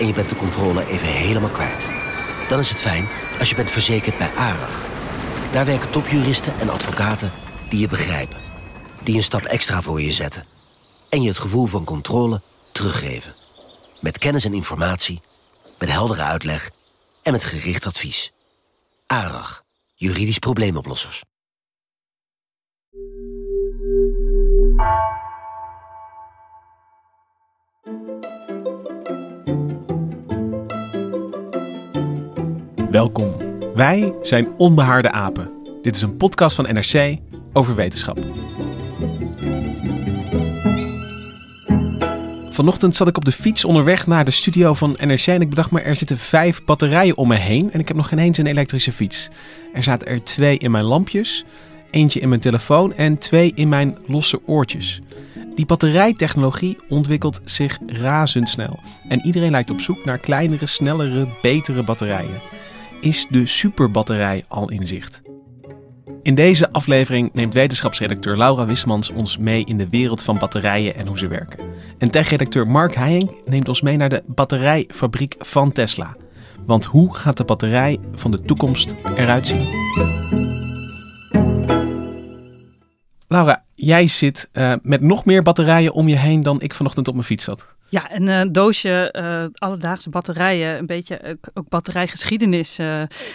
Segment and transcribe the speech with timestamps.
[0.00, 1.86] en je bent de controle even helemaal kwijt.
[2.48, 3.08] Dan is het fijn
[3.38, 4.86] als je bent verzekerd bij ARAG.
[5.52, 7.32] Daar werken topjuristen en advocaten
[7.68, 8.40] die je begrijpen.
[9.02, 10.46] Die een stap extra voor je zetten.
[11.08, 12.40] En je het gevoel van controle
[12.72, 13.34] teruggeven.
[14.00, 15.20] Met kennis en informatie,
[15.78, 16.70] met heldere uitleg
[17.22, 18.32] en met gericht advies.
[19.06, 21.22] ARAG, juridisch probleemoplossers.
[32.90, 33.34] Welkom.
[33.74, 35.50] Wij zijn Onbehaarde Apen.
[35.82, 37.18] Dit is een podcast van NRC
[37.52, 38.18] over wetenschap.
[42.50, 45.70] Vanochtend zat ik op de fiets onderweg naar de studio van NRC en ik bedacht
[45.70, 48.46] me, er zitten vijf batterijen om me heen en ik heb nog geen eens een
[48.46, 49.28] elektrische fiets.
[49.72, 51.44] Er zaten er twee in mijn lampjes,
[51.90, 55.00] eentje in mijn telefoon en twee in mijn losse oortjes.
[55.54, 62.58] Die batterijtechnologie ontwikkelt zich razendsnel en iedereen lijkt op zoek naar kleinere, snellere, betere batterijen
[63.00, 65.22] is de superbatterij al in zicht.
[66.22, 71.06] In deze aflevering neemt wetenschapsredacteur Laura Wismans ons mee in de wereld van batterijen en
[71.06, 71.64] hoe ze werken.
[71.98, 76.16] En tech-redacteur Mark Heijink neemt ons mee naar de batterijfabriek van Tesla.
[76.66, 79.68] Want hoe gaat de batterij van de toekomst eruit zien?
[83.28, 87.14] Laura, jij zit uh, met nog meer batterijen om je heen dan ik vanochtend op
[87.14, 87.74] mijn fiets zat.
[87.90, 92.76] Ja, een uh, doosje uh, alledaagse batterijen, een beetje uh, ook batterijgeschiedenis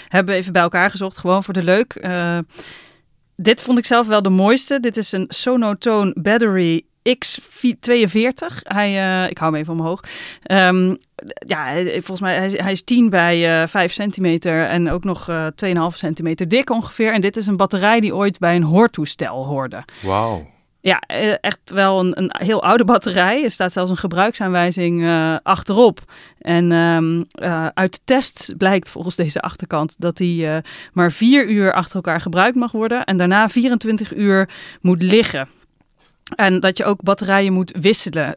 [0.08, 2.08] hebben we even bij elkaar gezocht, gewoon voor de leuk.
[3.36, 4.80] dit vond ik zelf wel de mooiste.
[4.80, 8.58] Dit is een Sonotone Battery X42.
[8.64, 10.00] Hij, ik hou hem even omhoog.
[10.52, 10.98] Um,
[11.48, 15.30] ja, volgens mij hij, hij is 10 bij 5 centimeter en ook nog
[15.66, 17.14] 2,5 centimeter dik ongeveer.
[17.14, 19.84] En dit is een batterij die ooit bij een hoortoestel hoorde.
[20.02, 20.54] Wauw.
[20.86, 23.44] Ja, eh, echt wel een, een heel oude batterij.
[23.44, 26.00] Er staat zelfs een gebruiksaanwijzing uh, achterop.
[26.40, 30.58] En um, uh, uit de test blijkt volgens deze achterkant dat die uh,
[30.94, 33.04] maar vier uur achter elkaar gebruikt mag worden.
[33.04, 34.50] En daarna 24 uur
[34.82, 35.48] moet liggen.
[36.36, 38.36] En dat je ook batterijen moet wisselen,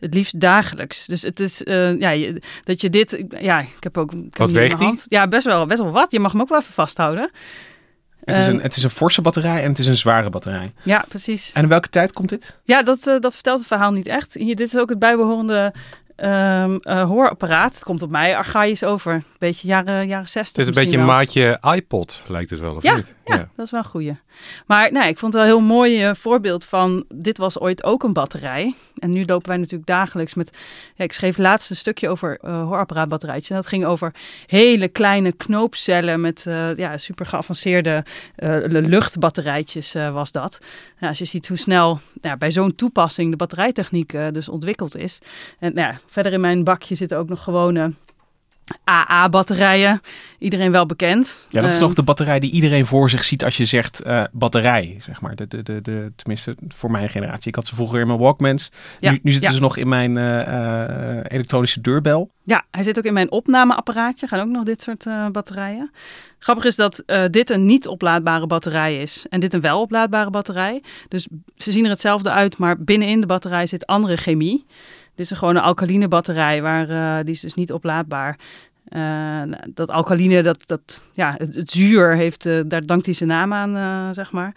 [0.00, 1.06] het liefst dagelijks.
[1.06, 1.60] Dus het is,
[1.98, 4.12] ja, je, dat je dit, ja, ik heb ook...
[4.12, 5.00] Ik wat weegt die?
[5.06, 6.10] Ja, best wel, best wel wat.
[6.10, 7.30] Je mag hem ook wel even vasthouden.
[8.24, 10.72] Het is, een, het is een forse batterij en het is een zware batterij.
[10.82, 11.52] Ja, precies.
[11.52, 12.60] En in welke tijd komt dit?
[12.64, 14.34] Ja, dat, uh, dat vertelt het verhaal niet echt.
[14.34, 15.72] Hier, dit is ook het bijbehorende
[16.22, 17.74] um, uh, hoorapparaat.
[17.74, 19.12] Het komt op mij archaïs over.
[19.12, 20.56] Een beetje jaren, jaren 60.
[20.56, 23.14] Het is een beetje een maatje iPod, lijkt het wel, of ja, niet?
[23.24, 24.16] Ja, ja, dat is wel een goeie.
[24.66, 27.04] Maar nee, ik vond het wel een heel mooi uh, voorbeeld van...
[27.14, 28.74] dit was ooit ook een batterij.
[28.98, 30.58] En nu lopen wij natuurlijk dagelijks met...
[30.94, 33.50] Ja, ik schreef laatst een stukje over uh, hoorapparaatbatterijtjes.
[33.50, 34.14] En dat ging over
[34.46, 36.20] hele kleine knoopcellen...
[36.20, 38.04] met ja, super geavanceerde
[38.68, 40.58] luchtbatterijtjes was dat.
[40.98, 43.30] Nou, als je ziet hoe snel nou, bij zo'n toepassing...
[43.30, 45.18] de batterijtechniek dus ontwikkeld is.
[45.58, 47.92] En nou, verder in mijn bakje zitten ook nog gewone
[48.88, 50.00] AA-batterijen.
[50.38, 51.46] Iedereen wel bekend.
[51.48, 54.06] Ja, dat is uh, nog de batterij die iedereen voor zich ziet als je zegt
[54.06, 55.36] uh, batterij, zeg maar.
[55.36, 57.48] De, de, de, de, tenminste, voor mijn generatie.
[57.48, 58.70] Ik had ze vroeger in mijn Walkmans.
[58.98, 59.56] Ja, nu, nu zitten ja.
[59.56, 62.30] ze nog in mijn uh, elektronische deurbel.
[62.42, 64.26] Ja, hij zit ook in mijn opnameapparaatje.
[64.26, 65.90] Gaan ook nog dit soort batterijen.
[66.38, 69.26] Grappig is dat dit een niet oplaadbare batterij is.
[69.28, 70.82] En dit een wel oplaadbare batterij.
[71.08, 74.66] Dus ze zien er hetzelfde uit, maar binnenin de batterij zit andere chemie.
[75.20, 78.38] Dit is gewoon een alkaline batterij, waar, uh, die is dus niet oplaadbaar.
[78.88, 83.28] Uh, dat alkaline, dat, dat, ja, het, het zuur heeft, uh, daar dankt hij zijn
[83.28, 84.54] naam aan, uh, zeg maar.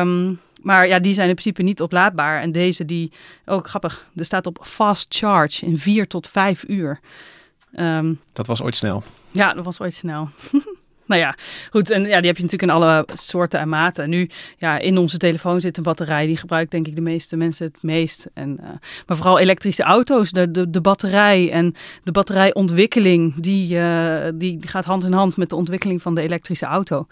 [0.00, 2.40] Um, maar ja, die zijn in principe niet oplaadbaar.
[2.40, 3.12] En deze, die,
[3.44, 7.00] ook grappig, er staat op fast charge in 4 tot 5 uur.
[7.78, 9.02] Um, dat was ooit snel.
[9.30, 10.28] Ja, dat was ooit snel.
[11.06, 11.34] Nou ja,
[11.70, 11.90] goed.
[11.90, 14.08] En ja, die heb je natuurlijk in alle soorten en maten.
[14.08, 16.26] Nu, ja, in onze telefoon zit een batterij.
[16.26, 18.26] Die gebruikt denk ik de meeste mensen het meest.
[18.34, 18.68] En, uh,
[19.06, 21.74] maar vooral elektrische auto's, de, de, de batterij en
[22.04, 26.66] de batterijontwikkeling, die, uh, die gaat hand in hand met de ontwikkeling van de elektrische
[26.66, 27.06] auto.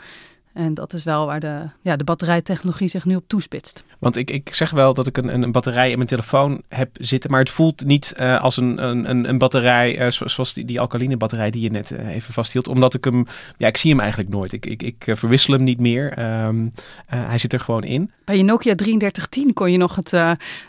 [0.55, 3.85] En dat is wel waar de, ja, de batterijtechnologie zich nu op toespitst.
[3.99, 7.31] Want ik, ik zeg wel dat ik een, een batterij in mijn telefoon heb zitten,
[7.31, 11.17] maar het voelt niet uh, als een, een, een batterij uh, zoals die, die alkaline
[11.17, 12.69] batterij die je net uh, even vasthield.
[12.69, 14.53] Omdat ik hem, ja, ik zie hem eigenlijk nooit.
[14.53, 16.19] Ik, ik, ik verwissel hem niet meer.
[16.47, 16.73] Um,
[17.06, 18.11] hij zit er gewoon in.
[18.25, 20.11] Bij je Nokia 3310 kon je nog het,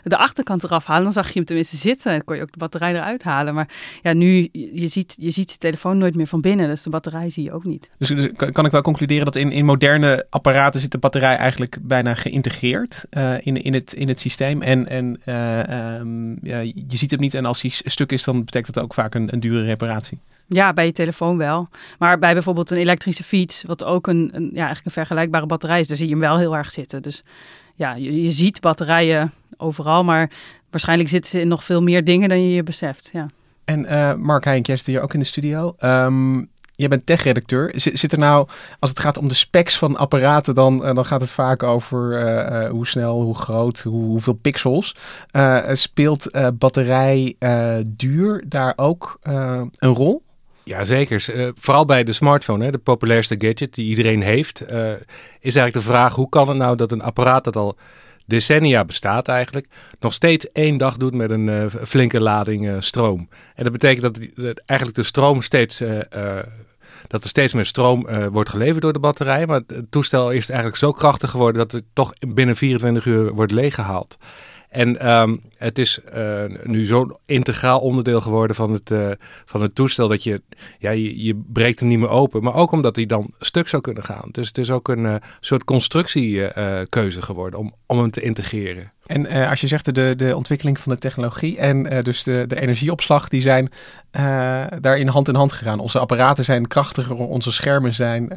[0.02, 1.04] de achterkant eraf halen.
[1.04, 2.12] Dan zag je hem tenminste zitten.
[2.12, 3.54] Dan kon je ook de batterij eruit halen.
[3.54, 3.68] Maar
[4.02, 6.68] ja, nu, je ziet, je ziet je telefoon nooit meer van binnen.
[6.68, 7.90] Dus de batterij zie je ook niet.
[7.98, 11.78] Dus, dus kan ik wel concluderen dat in, in moderne apparaten zit de batterij eigenlijk
[11.80, 14.62] bijna geïntegreerd uh, in, in, het, in het systeem.
[14.62, 17.34] En, en uh, um, ja, je ziet hem niet.
[17.34, 20.18] En als hij stuk is, dan betekent dat ook vaak een, een dure reparatie.
[20.46, 21.68] Ja, bij je telefoon wel.
[21.98, 25.80] Maar bij bijvoorbeeld een elektrische fiets, wat ook een, een, ja, eigenlijk een vergelijkbare batterij
[25.80, 27.02] is, daar zie je hem wel heel erg zitten.
[27.02, 27.22] Dus
[27.74, 30.30] ja, je, je ziet batterijen overal, maar
[30.70, 33.10] waarschijnlijk zitten ze in nog veel meer dingen dan je je beseft.
[33.12, 33.26] Ja.
[33.64, 35.76] En uh, Mark Heink, jij zit hier ook in de studio.
[35.80, 37.72] Um, jij bent tech-redacteur.
[37.74, 41.20] Zit er nou, als het gaat om de specs van apparaten, dan, uh, dan gaat
[41.20, 42.26] het vaak over
[42.64, 44.94] uh, hoe snel, hoe groot, hoe, hoeveel pixels.
[45.72, 47.36] speelt batterij
[47.86, 50.24] duur daar ook een rol?
[50.64, 51.52] Ja, zeker.
[51.58, 54.62] Vooral bij de smartphone, hè, de populairste gadget die iedereen heeft,
[55.40, 57.76] is eigenlijk de vraag: hoe kan het nou dat een apparaat dat al
[58.26, 59.66] decennia bestaat eigenlijk,
[60.00, 63.28] nog steeds één dag doet met een flinke lading stroom?
[63.54, 65.82] En dat betekent dat, dat eigenlijk de stroom steeds
[67.06, 69.46] dat er steeds meer stroom uh, wordt geleverd door de batterij.
[69.46, 73.52] Maar het toestel is eigenlijk zo krachtig geworden dat het toch binnen 24 uur wordt
[73.52, 74.16] leeggehaald.
[74.68, 79.10] En um, het is uh, nu zo'n integraal onderdeel geworden van het, uh,
[79.44, 80.42] van het toestel dat je,
[80.78, 82.42] ja, je, je, breekt hem niet meer open.
[82.42, 84.28] Maar ook omdat hij dan stuk zou kunnen gaan.
[84.32, 88.92] Dus het is ook een soort constructiekeuze geworden om, om hem te integreren.
[89.06, 93.28] En als je zegt de, de ontwikkeling van de technologie en dus de, de energieopslag,
[93.28, 93.70] die zijn
[94.80, 95.78] daarin hand in hand gegaan.
[95.78, 98.28] Onze apparaten zijn krachtiger, onze schermen zijn,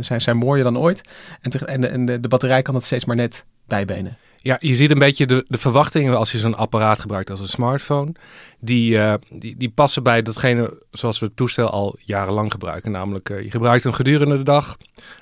[0.00, 1.00] zijn, zijn mooier dan ooit.
[1.40, 4.16] En, en, de, de, de batterij kan het steeds maar net bijbenen.
[4.48, 7.48] Ja, je ziet een beetje de, de verwachtingen als je zo'n apparaat gebruikt als een
[7.48, 8.12] smartphone.
[8.58, 12.90] Die, uh, die, die passen bij datgene zoals we het toestel al jarenlang gebruiken.
[12.90, 14.76] Namelijk, uh, je gebruikt hem gedurende de dag,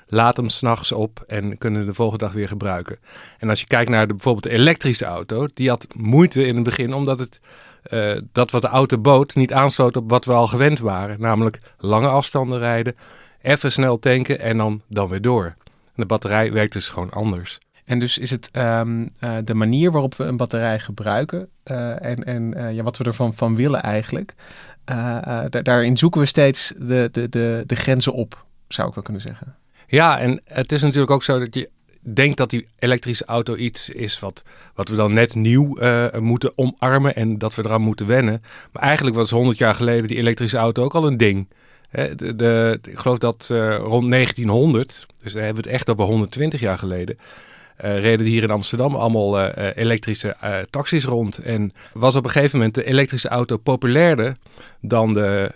[0.07, 2.99] laat hem s'nachts op en kunnen de volgende dag weer gebruiken.
[3.37, 6.63] En als je kijkt naar de, bijvoorbeeld de elektrische auto, die had moeite in het
[6.63, 7.39] begin omdat het
[7.89, 11.21] uh, dat wat de auto bood niet aansloot op wat we al gewend waren.
[11.21, 12.95] Namelijk lange afstanden rijden,
[13.41, 15.55] even snel tanken en dan, dan weer door.
[15.95, 17.59] De batterij werkt dus gewoon anders.
[17.87, 22.23] En dus is het um, uh, de manier waarop we een batterij gebruiken uh, en,
[22.23, 24.33] en uh, ja, wat we ervan van willen eigenlijk.
[25.49, 29.55] daarin zoeken we steeds de, de, de, de grenzen op, zou ik wel kunnen zeggen.
[29.87, 31.69] Ja, en het is natuurlijk ook zo dat je
[31.99, 34.43] denkt dat die elektrische auto iets is wat,
[34.73, 35.77] wat we dan net nieuw
[36.19, 38.41] moeten omarmen en dat we eraan moeten wennen.
[38.71, 41.47] Maar eigenlijk was 100 jaar geleden die elektrische auto ook al een ding.
[42.15, 43.47] De, ik geloof dat
[43.79, 47.17] rond 1900, dus daar hebben we het echt over 120 jaar geleden,
[47.77, 51.37] reden hier in Amsterdam allemaal uh, elektrische uh, taxis rond.
[51.37, 54.35] En was op een gegeven moment de elektrische auto populairder
[54.81, 55.51] dan de,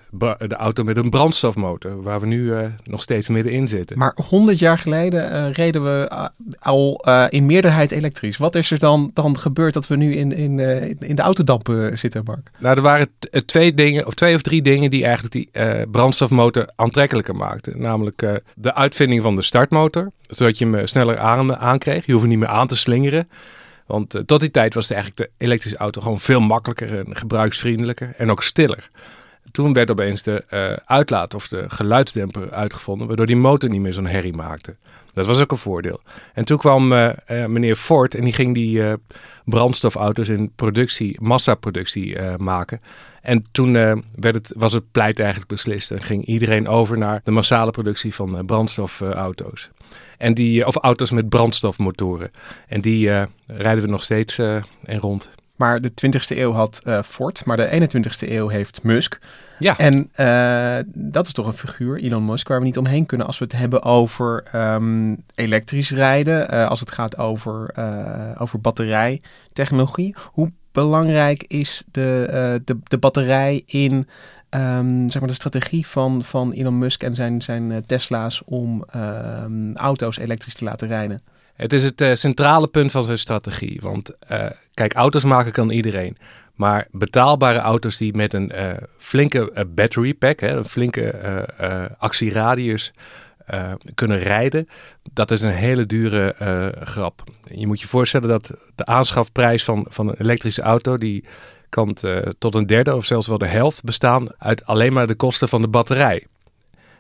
[0.47, 2.53] de auto met een brandstofmotor, waar we nu
[2.83, 3.97] nog steeds middenin zitten.
[3.97, 6.29] Maar 100 jaar geleden reden we
[6.59, 8.38] al in meerderheid elektrisch.
[8.38, 10.59] Wat is er dan, dan gebeurd dat we nu in, in,
[11.00, 12.51] in de autodampen zitten, Mark?
[12.57, 13.07] Nou, er waren
[13.45, 15.50] twee dingen, of twee of drie dingen die eigenlijk die
[15.91, 17.81] brandstofmotor aantrekkelijker maakten.
[17.81, 22.06] Namelijk de uitvinding van de startmotor, zodat je hem sneller aan, aankreeg.
[22.11, 23.27] Je hoeft niet meer aan te slingeren.
[23.85, 27.15] Want uh, tot die tijd was de, eigenlijk de elektrische auto gewoon veel makkelijker en
[27.15, 28.89] gebruiksvriendelijker en ook stiller.
[29.51, 33.93] Toen werd opeens de uh, uitlaat of de geluidsdemper uitgevonden, waardoor die motor niet meer
[33.93, 34.75] zo'n herrie maakte.
[35.13, 36.01] Dat was ook een voordeel.
[36.33, 38.83] En toen kwam uh, meneer Ford en die ging die
[39.45, 42.81] brandstofauto's in productie, massaproductie maken.
[43.21, 43.73] En toen
[44.15, 48.15] werd het, was het pleit eigenlijk beslist en ging iedereen over naar de massale productie
[48.15, 49.69] van brandstofauto's.
[50.21, 52.31] En die, of auto's met brandstofmotoren.
[52.67, 55.29] En die uh, rijden we nog steeds uh, en rond.
[55.55, 59.19] Maar de 20e eeuw had uh, Ford, maar de 21e eeuw heeft Musk.
[59.59, 59.77] Ja.
[59.77, 60.09] En
[60.85, 63.53] dat is toch een figuur, Elon Musk, waar we niet omheen kunnen als we het
[63.53, 66.69] hebben over um, elektrisch rijden.
[66.69, 67.73] als het gaat over,
[68.37, 70.15] over batterijtechnologie.
[70.31, 74.07] Hoe belangrijk is de, de, de batterij in
[74.55, 78.84] um, zeg maar de strategie van, van Elon Musk en zijn, zijn uh, Tesla's om
[78.96, 81.22] um, auto's elektrisch te laten rijden?
[81.55, 83.79] Het is het uh, centrale punt van zijn strategie.
[83.81, 86.17] Want uh, kijk, auto's maken kan iedereen.
[86.55, 88.51] Maar betaalbare auto's die met een
[88.98, 91.15] flinke battery pack, hè, een flinke
[91.98, 92.91] actieradius
[93.93, 94.67] kunnen rijden,
[95.13, 96.36] dat is een hele dure
[96.84, 97.24] grap.
[97.43, 101.25] Je moet je voorstellen dat de aanschafprijs van, van een elektrische auto, die
[101.71, 105.15] kan uh, tot een derde of zelfs wel de helft bestaan uit alleen maar de
[105.15, 106.25] kosten van de batterij.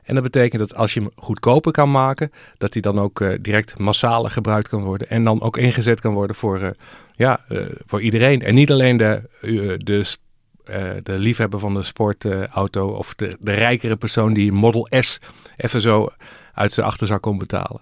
[0.03, 3.37] En dat betekent dat als je hem goedkoper kan maken, dat hij dan ook eh,
[3.41, 5.09] direct massaler gebruikt kan worden.
[5.09, 6.69] En dan ook ingezet kan worden voor, eh,
[7.15, 8.41] ja, eh, voor iedereen.
[8.41, 10.15] En niet alleen de, eh, de,
[10.63, 15.19] eh, de liefhebber van de sportauto of de, de rijkere persoon die Model S
[15.57, 16.09] even zo
[16.53, 17.81] uit zijn achterzak kon betalen.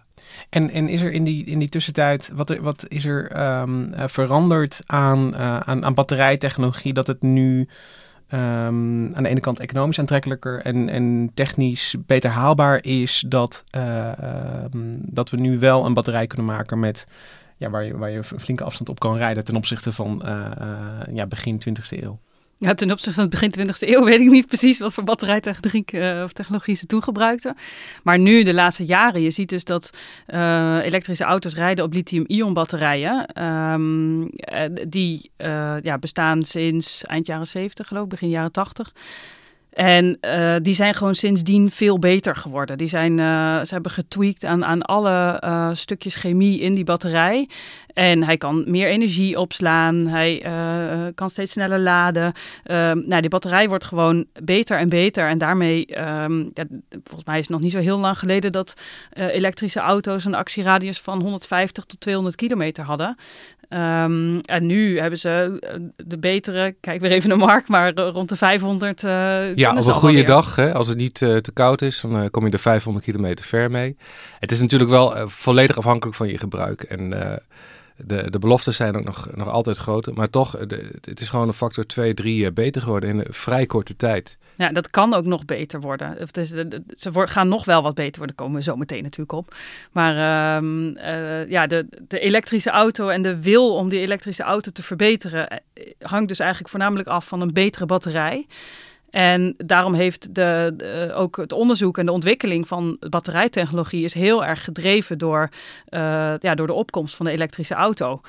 [0.49, 3.93] En, en is er in die, in die tussentijd, wat, er, wat is er ehm,
[3.93, 7.67] eh, veranderd aan, eh, aan, aan batterijtechnologie dat het nu
[8.27, 14.23] ehm, aan de ene kant economisch aantrekkelijker en, en technisch beter haalbaar is dat, eh,
[14.23, 17.07] ehm, dat we nu wel een batterij kunnen maken met,
[17.57, 20.21] ja, waar, je, waar je een flinke afstand op kan rijden ten opzichte van
[21.11, 22.19] ja, begin 20e eeuw?
[22.59, 25.93] Ja, ten opzichte van het begin 20e eeuw weet ik niet precies wat voor batterijtechniek
[25.93, 27.55] eh, of technologie ze toen gebruikten.
[28.03, 32.53] Maar nu, de laatste jaren, je ziet dus dat eh, elektrische auto's rijden op lithium-ion
[32.53, 33.25] batterijen.
[33.25, 35.31] Ehm, eh, die
[35.83, 38.93] ja, bestaan sinds eind jaren 70, geloof ik, begin jaren 80.
[39.69, 42.77] En eh, die zijn gewoon sindsdien veel beter geworden.
[42.77, 47.49] Die zijn, eh, ze hebben getweakt aan, aan alle eh, stukjes chemie in die batterij.
[47.93, 50.07] En hij kan meer energie opslaan.
[50.07, 50.41] Hij
[51.15, 52.33] kan steeds sneller laden.
[52.63, 55.27] Ehm, nou, die batterij wordt gewoon beter en beter.
[55.27, 56.45] En daarmee, ehm,
[57.03, 58.73] volgens mij is het nog niet zo heel lang geleden dat
[59.13, 63.17] elektrische auto's een actieradius van 150 tot 200 kilometer hadden.
[63.69, 68.09] Ehm, en nu hebben ze eh, de betere, kijk weer even naar Mark, maar eh,
[68.11, 69.03] rond de 500.
[69.03, 72.45] eh, Ja, op een goede dag, hè, als het niet te koud is, dan kom
[72.45, 73.97] je er 500 kilometer ver mee.
[74.39, 76.81] Het is natuurlijk wel volledig afhankelijk van je gebruik.
[76.81, 77.13] En
[78.05, 80.15] de, de beloftes zijn ook nog, nog altijd groot.
[80.15, 80.51] Maar toch,
[81.01, 84.37] het is gewoon een factor 2, 3 eh, beter geworden in een vrij korte tijd.
[84.55, 86.17] Ja, dat kan ook nog beter worden.
[86.21, 89.55] Of de- ze gaan nog wel wat beter worden, komen we zo meteen natuurlijk op.
[89.91, 90.15] Maar
[90.55, 94.83] ehm, eh, ja, de, de elektrische auto en de wil om die elektrische auto te
[94.83, 95.59] verbeteren eh,
[95.99, 98.47] hangt dus eigenlijk voornamelijk af van een betere batterij.
[99.09, 104.63] En daarom heeft de, ook het onderzoek en de ontwikkeling van batterijtechnologie is heel erg
[104.63, 105.49] gedreven door,
[105.85, 108.21] eh, ja, door de opkomst van de elektrische auto.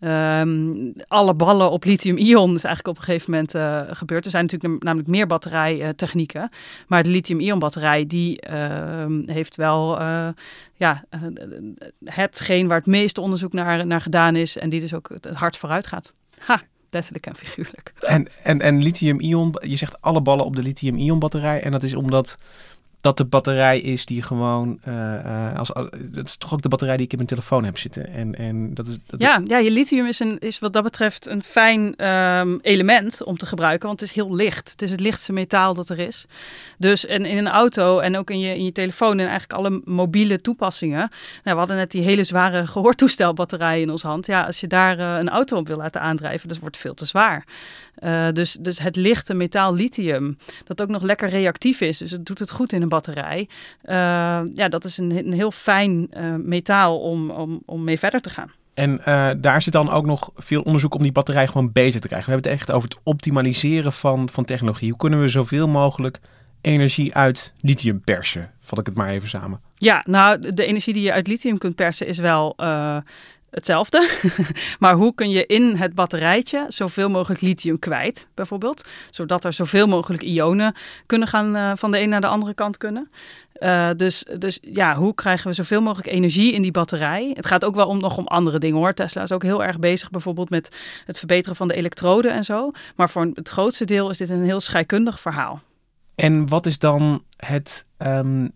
[0.00, 4.24] Ehm, alle ballen op lithium-ion is eigenlijk op een gegeven moment eh, gebeurd.
[4.24, 6.50] Er zijn natuurlijk nam- namelijk meer batterijtechnieken.
[6.86, 10.28] Maar de lithium-ion batterij die ehm, heeft wel eh,
[10.74, 11.04] ja,
[12.04, 14.58] hetgeen waar het meeste onderzoek naar, naar gedaan is.
[14.58, 16.12] En die dus ook het hard vooruit gaat.
[16.38, 16.62] Ha,
[16.96, 17.92] letterlijk en figuurlijk.
[18.00, 21.62] En, en, en lithium-ion, je zegt alle ballen op de lithium-ion batterij.
[21.62, 22.38] En dat is omdat
[23.06, 26.96] dat de batterij is die gewoon, eh, als, als- dat is toch ook de batterij
[26.96, 28.06] die ik in mijn telefoon heb zitten.
[28.12, 31.26] En, en dat is, dat Ja, ja, je lithium is, een, is wat dat betreft
[31.26, 34.70] een fijn ehm, element om te gebruiken, want het is heel licht.
[34.70, 36.26] Het is het lichtste metaal dat er is.
[36.78, 39.80] Dus en in een auto en ook in je, in je telefoon en eigenlijk alle
[39.84, 40.98] mobiele toepassingen.
[40.98, 41.10] Nou,
[41.42, 44.26] we hadden net die hele zware gehoortoestelbatterij in onze hand.
[44.26, 47.04] Ja, als je daar eh, een auto op wil laten aandrijven, dat wordt veel te
[47.04, 47.44] zwaar.
[47.96, 52.26] Eh, dus, dus het lichte metaal lithium, dat ook nog lekker reactief is, dus het
[52.26, 53.48] doet het goed in een batterij.
[53.82, 53.94] Eh,
[54.54, 58.30] ja, dat is een, een heel fijn eh, metaal om, om, om mee verder te
[58.30, 58.50] gaan.
[58.74, 59.00] En
[59.40, 62.28] daar zit dan ook nog veel onderzoek om die batterij gewoon beter te krijgen.
[62.28, 64.88] We hebben het echt over het optimaliseren van, van technologie.
[64.88, 66.20] Hoe kunnen we zoveel mogelijk
[66.60, 68.50] energie uit lithium persen?
[68.60, 69.60] Vat ik het maar even samen.
[69.76, 72.54] Ja, nou, de energie die je uit lithium kunt persen is wel
[73.56, 74.08] hetzelfde.
[74.78, 78.84] maar hoe kun je in het batterijtje zoveel mogelijk lithium kwijt, bijvoorbeeld?
[79.10, 80.74] Zodat er zoveel mogelijk ionen
[81.06, 83.10] kunnen gaan eh, van de een naar de andere kant kunnen.
[83.52, 87.30] Eh, dus, dus ja, hoe krijgen we zoveel mogelijk energie in die batterij?
[87.34, 88.94] Het gaat ook wel om, nog om andere dingen hoor.
[88.94, 92.70] Tesla is ook heel erg bezig bijvoorbeeld met het verbeteren van de elektroden en zo.
[92.96, 95.60] Maar voor het grootste deel is dit een heel scheikundig verhaal.
[96.14, 98.48] En wat is dan het ehm,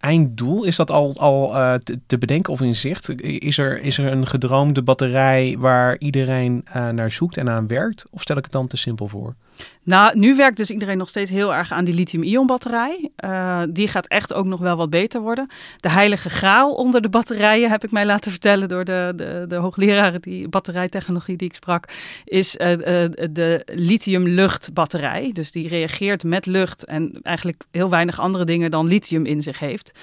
[0.00, 0.64] einddoel?
[0.64, 1.74] Is dat al, al eh,
[2.06, 3.22] te, bedenken of in zicht?
[3.22, 8.04] Is er, is er een gedroomde batterij waar iedereen eh, naar zoekt en aan werkt?
[8.10, 9.34] Of stel ik het dan te simpel voor?
[9.82, 13.10] Nou, nu werkt dus iedereen nog steeds heel erg aan die lithium-ion batterij.
[13.16, 15.48] Eh, die gaat echt ook nog wel wat beter worden.
[15.76, 19.56] De heilige graal onder de batterijen, heb ik mij laten vertellen door de, de, de
[19.56, 21.88] hoogleraren die batterijtechnologie die ik sprak,
[22.24, 25.30] is eh, eh, de lithium-luchtbatterij.
[25.32, 29.58] Dus die reageert met lucht en eigenlijk heel weinig andere dingen dan lithium in zich
[29.58, 29.98] heeft.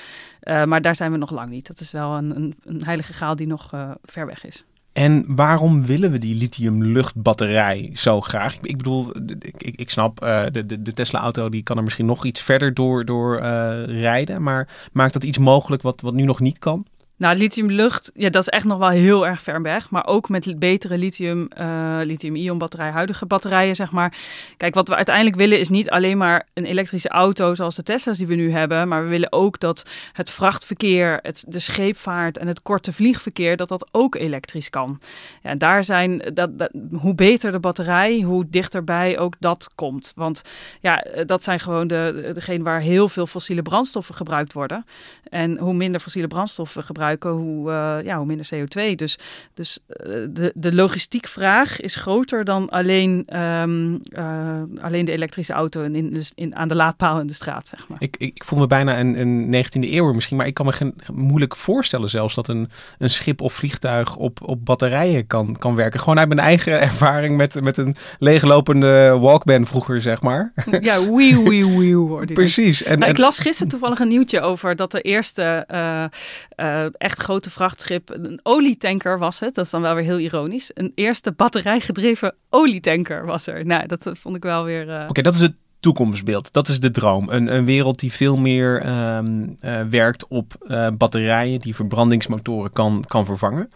[0.66, 1.68] Maar daar zijn we nog lang niet.
[1.68, 3.70] Dat is wel een, een, een heilige graal die nog
[4.04, 4.66] ver weg is.
[4.96, 8.58] En waarom willen we die lithium-luchtbatterij zo graag?
[8.62, 9.12] Ik, bedoel,
[9.58, 12.74] ik, ik snap, eh, de, de, de Tesla-auto die kan er misschien nog iets verder
[12.74, 14.44] door, door eh, rijden.
[14.44, 16.86] Maar maakt dat iets mogelijk wat, wat nu nog niet kan?
[17.18, 19.90] Nou, lithiumlucht, ja, dat is echt nog wel heel erg ver weg.
[19.90, 24.18] Maar ook met betere lithium, uh, lithium-ion batterij, huidige batterijen, zeg maar.
[24.58, 28.18] Kijk, wat we uiteindelijk willen is niet alleen maar een elektrische auto zoals de Tesla's
[28.18, 28.88] die we nu hebben.
[28.88, 33.70] Maar we willen ook dat het vrachtverkeer, het, de scheepvaart en het korte vliegverkeer, dat
[33.70, 35.00] dat ook elektrisch kan.
[35.42, 36.50] Ja, en daar zijn, dat,
[36.92, 40.12] hoe beter de batterij, hoe dichterbij ook dat komt.
[40.16, 40.42] Want
[40.82, 44.86] ja, dat zijn gewoon de, degene waar heel veel fossiele brandstoffen gebruikt worden.
[45.30, 48.96] En hoe minder fossiele brandstoffen gebruikt hoe, uh, ja, hoe minder CO2.
[48.96, 49.18] Dus,
[49.54, 55.84] dus uh, de, de logistiekvraag is groter dan alleen, um, uh, alleen de elektrische auto
[55.84, 57.68] in, in, in, aan de laadpaal in de straat.
[57.68, 57.98] Zeg maar.
[58.02, 60.96] ik, ik, voel me bijna een, een 19e eeuw misschien, maar ik kan me geen,
[61.14, 66.00] moeilijk voorstellen zelfs dat een, een schip of vliegtuig op, op batterijen kan, kan werken.
[66.00, 70.54] Gewoon uit mijn eigen ervaring met, met een leeglopende Walkman vroeger, zeg maar.
[70.82, 71.94] Ja, wee, wee, wee.
[72.34, 72.84] Precies.
[72.84, 77.50] En, nou, ik las gisteren toevallig een nieuwtje over dat de eerste uh, echt grote
[77.50, 79.56] vrachtschip, een olietanker was het.
[79.56, 80.72] Dat is dan wel weer heel ironisch.
[80.74, 83.66] Een eerste batterijgedreven olietanker was er.
[83.66, 84.88] Nou, dat vond ik wel weer...
[84.88, 85.06] Uh...
[85.08, 86.54] Oké, dat is het toekomstbeeld.
[86.54, 87.30] Dat is de droom.
[87.30, 93.04] Een, een wereld die veel meer um, uh, werkt op uh, batterijen die verbrandingsmotoren kan,
[93.08, 93.70] kan vervangen.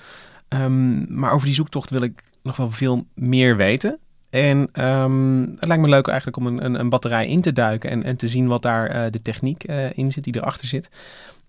[0.50, 4.00] Um, maar over die zoektocht wil ik nog wel veel meer weten.
[4.30, 7.90] En um, het lijkt me leuk eigenlijk om een, een, een batterij in te duiken
[7.90, 10.90] en, en te zien wat daar de techniek in zit die erachter zit.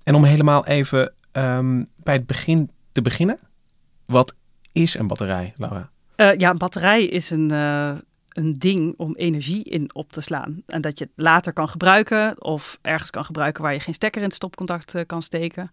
[0.04, 3.38] En om helemaal even um, bij het begin te beginnen.
[4.06, 4.34] Wat
[4.72, 5.90] is een batterij, Laura?
[6.16, 7.92] Uh, ja, een batterij is een, uh,
[8.28, 10.62] een ding om energie in op te slaan.
[10.66, 14.20] En dat je het later kan gebruiken of ergens kan gebruiken waar je geen stekker
[14.20, 15.70] in het stopcontact uh, kan steken.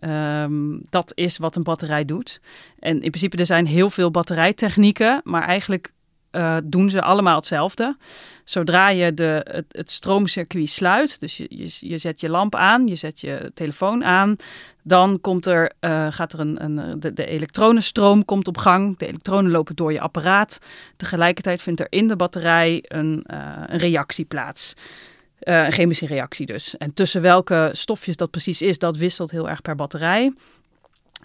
[0.00, 2.40] Um, dat is wat een batterij doet.
[2.78, 5.92] En in principe er zijn heel veel batterijtechnieken, maar eigenlijk
[6.34, 7.96] uh, doen ze allemaal hetzelfde.
[8.44, 12.94] Zodra je de, het, stroomcircuit sluit, dus je, je, je, zet je lamp aan, je
[12.94, 14.36] zet je telefoon aan,
[14.82, 18.98] dan komt er, uh, gaat er een, een de, de, elektronenstroom komt op gang.
[18.98, 20.58] De elektronen lopen door je apparaat.
[20.96, 24.74] Tegelijkertijd vindt er in de batterij een, een reactie plaats.
[25.38, 26.76] een chemische reactie dus.
[26.76, 30.32] En tussen welke stofjes dat precies is, dat wisselt heel erg per batterij.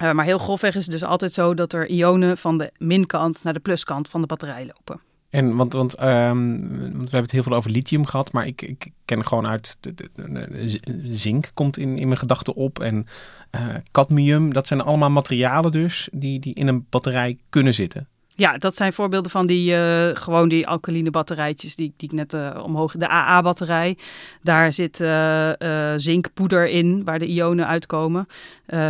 [0.01, 3.43] Uh, maar heel grofweg is het dus altijd zo dat er ionen van de minkant
[3.43, 5.01] naar de pluskant van de batterij lopen.
[5.29, 8.61] En want, want, um, want we hebben het heel veel over lithium gehad, maar ik,
[8.61, 10.79] ik ken gewoon uit de, de,
[11.09, 13.07] zink komt in, in mijn gedachten op en
[13.55, 14.53] uh, cadmium.
[14.53, 18.07] Dat zijn allemaal materialen dus die, die in een batterij kunnen zitten.
[18.39, 22.33] Ja, dat zijn voorbeelden van die uh, gewoon die alkaline batterijtjes die, die ik net
[22.33, 22.91] uh, omhoog.
[22.91, 23.97] De AA-batterij.
[24.43, 25.51] Daar zit uh,
[25.95, 28.27] zinkpoeder in, waar de ionen uitkomen.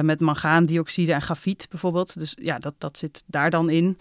[0.01, 2.19] met mangaandioxide en grafiet bijvoorbeeld.
[2.19, 3.97] Dus ja, dat, dat zit daar dan in.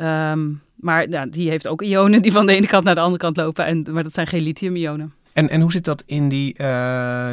[0.00, 3.22] Um, maar ja, die heeft ook ionen die van de ene kant naar de andere
[3.22, 3.66] kant lopen.
[3.66, 5.12] En, maar dat zijn geen lithium-ionen.
[5.32, 6.62] En, en hoe zit dat in die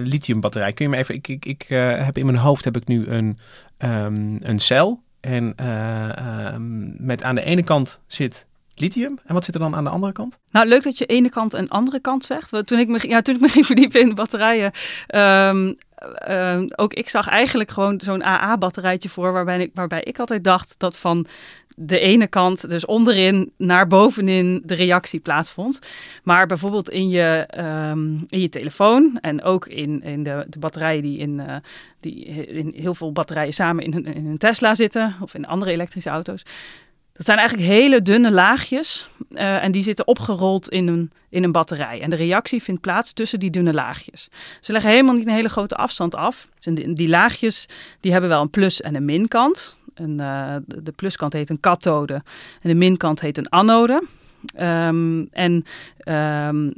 [0.03, 0.74] lithiumbatterij?
[0.74, 1.15] Kun je me even.
[1.15, 1.65] Ik, ik, ik
[2.05, 3.38] heb in mijn hoofd heb ik nu een,
[3.78, 5.02] um, een cel.
[5.24, 9.20] En uh, um, met aan de ene kant zit lithium.
[9.26, 10.40] En wat zit er dan aan de andere kant?
[10.52, 12.68] Nou, leuk dat je ene kant en andere kant zegt.
[12.68, 14.72] Toen ik me, ja, toen ik me ging verdiepen in de batterijen.
[15.16, 15.78] Um,
[16.30, 19.32] uh, ook ik zag eigenlijk gewoon zo'n AA-batterijtje voor.
[19.32, 21.28] Waarbij ik, waarbij ik altijd dacht dat van
[21.78, 25.80] de ene kant, dus onderin naar bovenin, de reactie plaatsvond.
[26.24, 27.48] Maar bijvoorbeeld in je,
[27.90, 31.56] um, in je telefoon en ook in, in de, de batterijen die in, uh,
[32.00, 36.10] die in heel veel batterijen samen in, in een Tesla zitten of in andere elektrische
[36.10, 36.44] auto's.
[37.14, 41.52] Dat zijn eigenlijk hele dunne laagjes uh, en die zitten opgerold in een, in een
[41.52, 42.02] batterij.
[42.02, 44.28] En de reactie vindt plaats tussen die dunne laagjes.
[44.60, 46.50] Ze leggen helemaal niet een hele grote afstand af.
[46.60, 47.66] Dus die, die laagjes
[48.00, 49.80] die hebben wel een plus- en een minkant.
[49.93, 52.13] Een, uh, de pluskant heet een kathode
[52.62, 54.03] en de minkant heet een anode.
[54.60, 55.63] Um, en
[56.47, 56.73] um,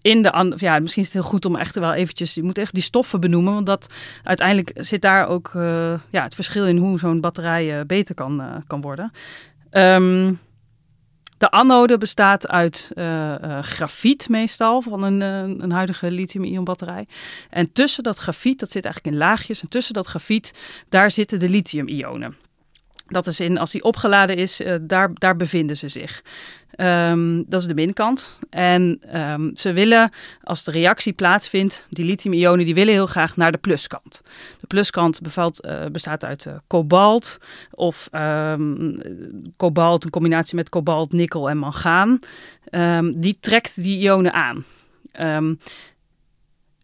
[0.00, 2.74] in de ja, misschien is het heel goed om echt wel eventjes, je moet echt
[2.74, 6.98] die stoffen benoemen, want dat uiteindelijk zit daar ook uh, ja, het verschil in hoe
[6.98, 9.10] zo'n batterij uh, beter kan, kan worden.
[9.70, 10.38] Um,
[11.38, 12.90] de anode bestaat uit
[13.60, 15.20] grafiet meestal van een,
[15.62, 17.06] een huidige lithium-ion batterij.
[17.50, 20.54] En tussen dat grafiet, dat zit eigenlijk in laagjes, en tussen dat grafiet,
[20.88, 22.36] daar zitten de lithium-ionen.
[23.10, 26.22] Dat is in, als die opgeladen is, uh, daar, daar bevinden ze zich.
[26.76, 28.38] Um, dat is de minkant.
[28.50, 30.10] En um, ze willen,
[30.42, 34.22] als de reactie plaatsvindt, die lithium-ionen, die willen heel graag naar de pluskant.
[34.60, 37.38] De pluskant uh, bestaat uit uh, kobalt
[37.70, 39.00] of um,
[39.56, 42.18] kobalt, een combinatie met kobalt, nikkel en mangaan.
[43.14, 44.64] die trekt die ionen aan.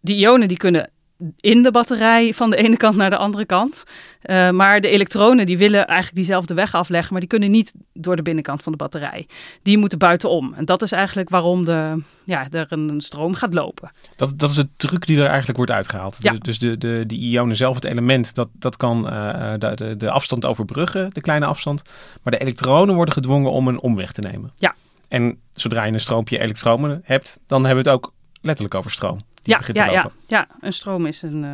[0.01, 0.91] die ionen die kunnen
[1.37, 3.85] in de batterij van de ene kant naar de andere kant.
[4.23, 8.17] Uh, maar de elektronen die willen eigenlijk diezelfde weg afleggen, maar die kunnen niet door
[8.17, 9.27] de binnenkant van de batterij.
[9.63, 10.55] Die moeten buitenom.
[10.55, 13.91] En dat is eigenlijk waarom de, ja, er een stroom gaat lopen.
[14.17, 16.17] Dat, dat is het truc die er eigenlijk wordt uitgehaald.
[16.21, 16.33] Ja.
[16.33, 20.11] Dus de, de, die ionen zelf, het element, dat, dat kan uh, de, de, de
[20.11, 21.83] afstand overbruggen, de kleine afstand.
[22.23, 24.53] Maar de elektronen worden gedwongen om een omweg te nemen.
[24.57, 24.75] Ja.
[25.09, 29.21] En zodra je een stroompje elektronen hebt, dan hebben we het ook letterlijk over stroom.
[29.47, 31.51] Ja, ja, ja, ja, een stroom is een, uh,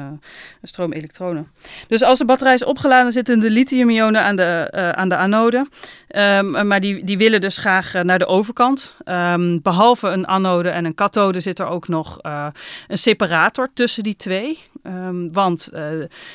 [0.61, 1.51] een stroom elektronen.
[1.89, 5.67] Dus als de batterij is opgeladen, zitten de lithium-ionen aan de, uh, aan de anode.
[6.09, 8.97] Um, maar die, die willen dus graag uh, naar de overkant.
[9.05, 14.17] Um, behalve een anode en een kathode zit er ook nog een separator tussen die
[14.17, 14.59] twee.
[14.83, 15.71] Um, want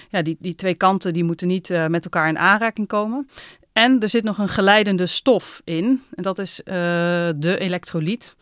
[0.10, 3.30] ja, die, die twee kanten die moeten niet met elkaar in aanraking komen.
[3.74, 6.04] En er zit nog een geleidende stof in.
[6.16, 8.36] En dat is de elektrolyt.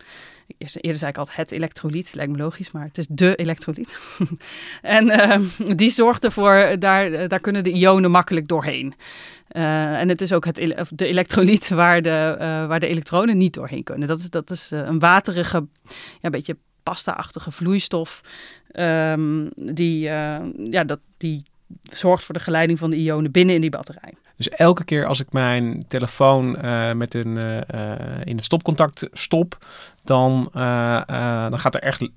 [0.57, 3.97] Eerder zei ik altijd het elektrolyt, lijkt me logisch, maar het is de elektrolyt.
[4.81, 5.39] en uh,
[5.75, 8.93] die zorgt ervoor, daar, daar kunnen de ionen makkelijk doorheen.
[9.51, 10.55] Uh, en het is ook het,
[10.89, 14.07] de elektrolyt waar de, uh, waar de elektronen niet doorheen kunnen.
[14.07, 15.67] Dat is, dat is een waterige,
[16.21, 18.21] ja, beetje pasta-achtige vloeistof.
[18.73, 21.43] Um, die, ja, dat, die
[21.83, 24.13] zorgt voor de geleiding van de ionen binnen in die batterij.
[24.37, 27.57] Dus elke keer als ik mijn telefoon uh, met een, uh,
[28.23, 29.65] in het stopcontact stop,
[30.03, 30.49] dan,
[31.49, 32.09] dan gaat er echt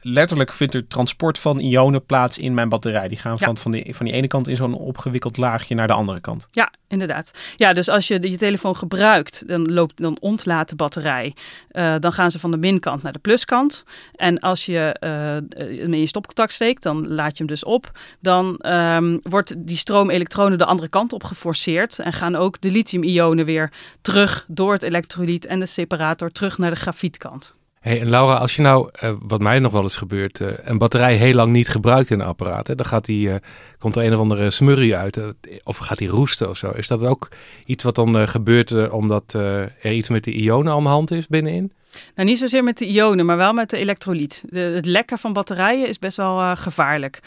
[0.00, 3.08] letterlijk vindt er transport van ionen plaats in mijn batterij.
[3.08, 3.46] Die gaan ja.
[3.46, 6.48] van, van, die, van die ene kant in zo'n opgewikkeld laagje naar de andere kant.
[6.50, 7.30] Ja, inderdaad.
[7.56, 11.34] Ja, dus als je je telefoon gebruikt, dan, loopt, dan ontlaat de batterij.
[11.72, 13.84] Uh, dan gaan ze van de minkant naar de pluskant.
[14.14, 17.90] En als je uh, in je stopcontact steekt, dan laat je hem dus op.
[18.20, 21.98] Dan um, wordt die stroomelektronen de andere kant op geforceerd.
[21.98, 26.70] En gaan ook de lithium-ionen weer terug door het elektrolyt en de separator terug naar
[26.70, 27.56] de grafietkant.
[27.88, 31.16] Hey, Laura, als je nou, uh, wat mij nog wel eens gebeurt, uh, een batterij
[31.16, 33.34] heel lang niet gebruikt in een apparaat, hè, dan gaat die, uh,
[33.78, 35.20] komt er een of andere smurrie uit,
[35.62, 36.70] of gaat die roesten of zo.
[36.70, 37.28] Is dat ook
[37.64, 41.72] iets wat dan gebeurt omdat er iets met de ionen aan de hand is binnenin?
[42.14, 44.44] Nou, niet zozeer met de ionen, maar wel met de elektrolyt.
[44.50, 47.20] Het lekken van batterijen is best wel gevaarlijk.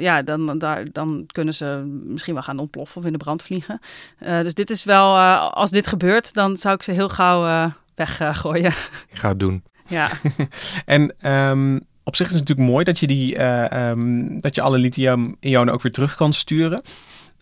[0.00, 3.80] ja, dan, dan, dan kunnen ze misschien wel gaan ontploffen of in de brand vliegen.
[4.18, 5.18] dus dit is wel,
[5.50, 8.72] als dit gebeurt, dan zou ik ze heel gauw weggooien.
[9.08, 9.62] Ik ga het doen.
[9.86, 10.08] Ja.
[10.84, 14.60] en um, op zich is het natuurlijk mooi dat je, die, uh, um, dat je
[14.60, 16.82] alle lithium-ionen ook weer terug kan sturen.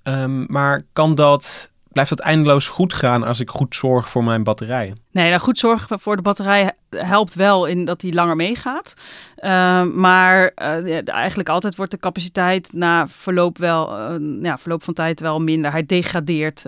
[0.02, 4.42] Um, maar kan dat, blijft dat eindeloos goed gaan als ik goed zorg voor mijn
[4.42, 5.01] batterijen?
[5.12, 8.94] Nee, nou goed zorgen voor de batterij helpt wel in dat die langer meegaat.
[9.38, 14.94] Uh, maar uh, eigenlijk altijd wordt de capaciteit na verloop, wel, uh, ja, verloop van
[14.94, 15.70] tijd wel minder.
[15.70, 16.60] Hij degradeert,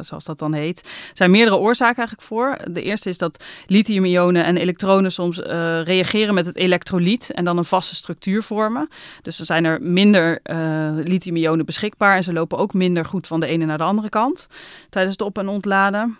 [0.00, 0.80] zoals dat dan heet.
[0.80, 2.58] Er zijn meerdere oorzaken eigenlijk voor.
[2.70, 5.38] De eerste is dat lithium-ionen en elektronen soms
[5.84, 8.88] reageren met het elektrolyt en dan een vaste structuur vormen.
[9.22, 10.40] Dus er zijn er minder
[11.04, 14.46] lithium-ionen beschikbaar en ze lopen ook minder goed van de ene naar de andere kant
[14.90, 16.18] tijdens het op- en ontladen.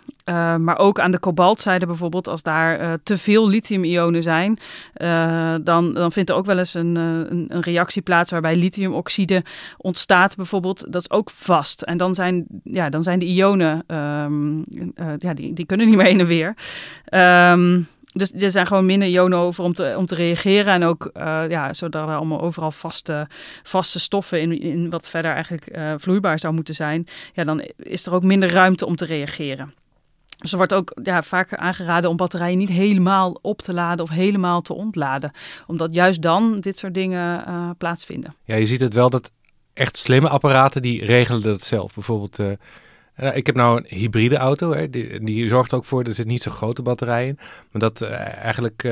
[0.59, 1.19] maar ook aan de
[1.63, 4.59] bijvoorbeeld, als daar te veel lithium-ionen zijn,
[4.97, 9.43] uh, dan, dan vindt er ook wel eens een, een, een, reactie plaats waarbij lithiumoxide
[9.77, 10.85] ontstaat bijvoorbeeld.
[10.91, 11.81] Dat is ook vast.
[11.81, 16.05] En dan zijn, ja, dan zijn de ionen, uh, ja, die, die kunnen niet meer
[16.05, 16.55] heen en weer.
[17.51, 20.73] Um, dus er zijn gewoon minder ionen over om te, om te reageren.
[20.73, 23.27] En ook, uh, ja, zodat er allemaal overal vaste,
[23.63, 27.07] vaste stoffen in, in wat verder eigenlijk vloeibaar zou moeten zijn.
[27.33, 29.73] Ja, dan is er ook minder ruimte om te reageren.
[30.43, 34.11] Dus er wordt ook ja, vaak aangeraden om batterijen niet helemaal op te laden of
[34.11, 35.31] helemaal te ontladen.
[35.67, 38.35] Omdat juist dan dit soort dingen uh, plaatsvinden.
[38.43, 39.31] Ja, je ziet het wel dat
[39.73, 41.93] echt slimme apparaten die regelen dat zelf.
[41.93, 44.73] Bijvoorbeeld, uh, ik heb nou een hybride auto.
[44.73, 47.39] Hè, die, die zorgt ook voor, er zit niet zo'n grote batterij in.
[47.71, 48.83] Maar dat eigenlijk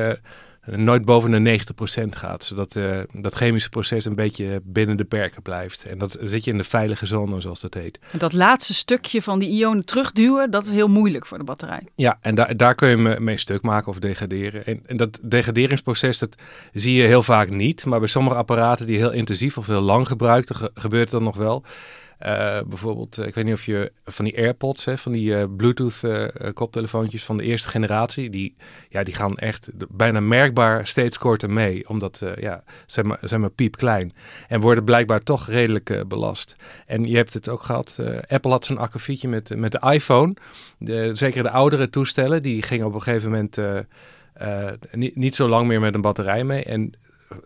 [0.66, 2.44] nooit boven de 90% gaat.
[2.44, 5.84] Zodat uh, dat chemische proces een beetje binnen de perken blijft.
[5.84, 8.00] En dat zit je in de veilige zone, zoals dat heet.
[8.12, 11.88] Dat laatste stukje van die ionen terugduwen, dat is heel moeilijk voor de batterij.
[11.96, 14.66] Ja, en da daar kun je mee stuk maken of degraderen.
[14.66, 16.36] En, en, dat degraderingsproces, dat
[16.74, 17.86] zie je heel vaak niet.
[17.86, 21.38] Maar bij sommige apparaten die heel intensief of heel lang gebruikt, ge gebeurt dat nog
[21.38, 21.64] wel.
[22.26, 25.44] Uh, bijvoorbeeld, uh, ik weet niet of je van die AirPods, hè, van die uh,
[25.58, 26.02] Bluetooth
[26.54, 28.56] koptelefoontjes van de eerste generatie, die,
[28.90, 33.50] ja, die gaan echt bijna merkbaar steeds korter mee, omdat ja, zijn maar, zijn maar
[33.50, 34.14] piepklein
[34.48, 36.56] en worden blijkbaar toch redelijk belast.
[36.86, 40.36] En je hebt het ook gehad, Apple had zo'n akkefietje met, met de iPhone,
[40.78, 43.58] de, zeker de oudere toestellen, die gingen op een gegeven moment
[44.92, 46.94] niet, niet zo lang meer met een batterij mee en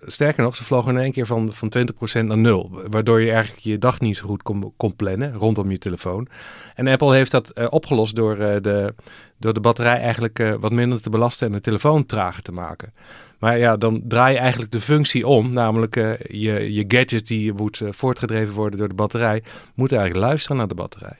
[0.06, 2.82] sterker nog, ze vlogen in één keer van, van 20% naar nul.
[2.90, 6.28] Waardoor je eigenlijk je dag niet zo goed kon, kon plannen rondom je telefoon.
[6.76, 8.94] En Apple heeft dat uh, opgelost door, uh, de,
[9.38, 12.94] door de batterij eigenlijk uh, wat minder te belasten en de telefoon trager te maken.
[13.40, 15.54] Maar ja, dan draai je eigenlijk de functie om.
[15.54, 15.96] Namelijk
[16.30, 19.44] je, je gadget die moet voortgedreven worden door de batterij,
[19.74, 21.18] moet eigenlijk luisteren naar de batterij.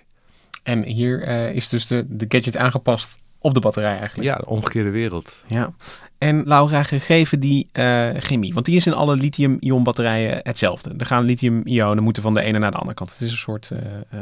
[0.64, 1.22] En hier
[1.54, 4.30] is dus de, de gadget aangepast op de batterij eigenlijk.
[4.30, 5.44] Ja, de omgekeerde wereld.
[5.48, 5.74] Ja.
[6.18, 10.94] En Laura, gegeven die uh, chemie, want die is in alle lithium-ion batterijen hetzelfde.
[10.98, 13.10] Er gaan lithium-ionen moeten van de ene naar de andere kant.
[13.10, 13.80] Het is een soort, uh,
[14.14, 14.20] uh,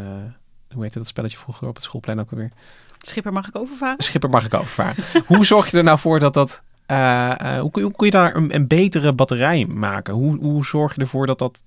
[0.73, 2.51] hoe heet dat spelletje vroeger op het schoolplein ook alweer?
[2.99, 4.03] Schipper mag ik overvaren?
[4.03, 5.03] Schipper mag ik overvaren.
[5.25, 8.35] hoe zorg je er nou voor dat dat, hoe kun, je, hoe, kun je, daar
[8.35, 10.13] een, een betere batterij maken?
[10.13, 11.63] Hoe, hoe zorg je ervoor dat dat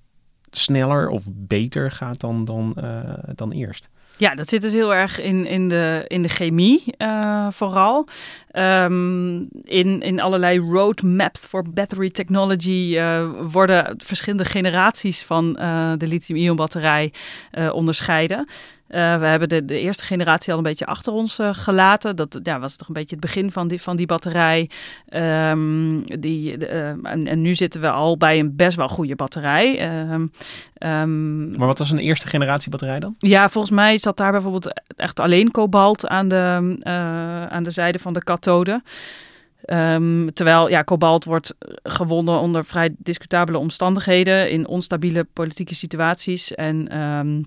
[0.49, 2.77] sneller of beter gaat dan, dan,
[3.35, 3.89] dan eerst?
[4.17, 8.07] Ja, dat zit dus heel erg in, in, de, in de chemie uh, vooral.
[8.53, 16.07] Um, in, in allerlei roadmaps voor battery technology uh, worden verschillende generaties van uh, de
[16.07, 17.13] lithium-ion batterij
[17.71, 18.47] onderscheiden.
[18.89, 22.15] Uh, we hebben de, de, eerste generatie al een beetje achter ons uh, gelaten.
[22.15, 24.69] Dat ja, was toch een beetje het begin van die, van die batterij.
[25.49, 29.91] Um, die, uh, en, en, nu zitten we al bij een best wel goede batterij.
[30.11, 30.31] Um,
[30.79, 33.15] um, maar wat was een eerste generatie batterij dan?
[33.19, 36.77] Ja, volgens mij zat daar bijvoorbeeld echt alleen kobalt aan de,
[37.49, 38.81] aan de zijde van de kathode.
[39.65, 46.55] Um, terwijl ja, kobalt wordt gewonnen onder vrij discutabele omstandigheden in onstabiele politieke situaties.
[46.55, 47.45] En um,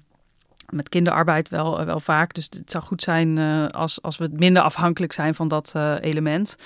[0.70, 2.34] met kinderarbeid wel, wel vaak.
[2.34, 5.94] Dus het zou goed zijn uh, als, als we minder afhankelijk zijn van dat uh,
[6.00, 6.56] element.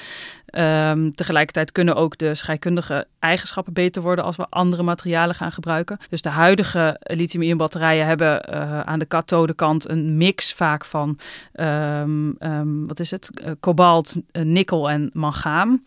[0.56, 5.98] Um, tegelijkertijd kunnen ook de scheikundige eigenschappen beter worden als we andere materialen gaan gebruiken.
[6.08, 8.46] Dus de huidige lithium-ion batterijen hebben
[8.86, 11.18] aan de kathodekant een mix vaak van,
[11.54, 15.84] um, um, wat is het, kobalt, nikkel en mangaan.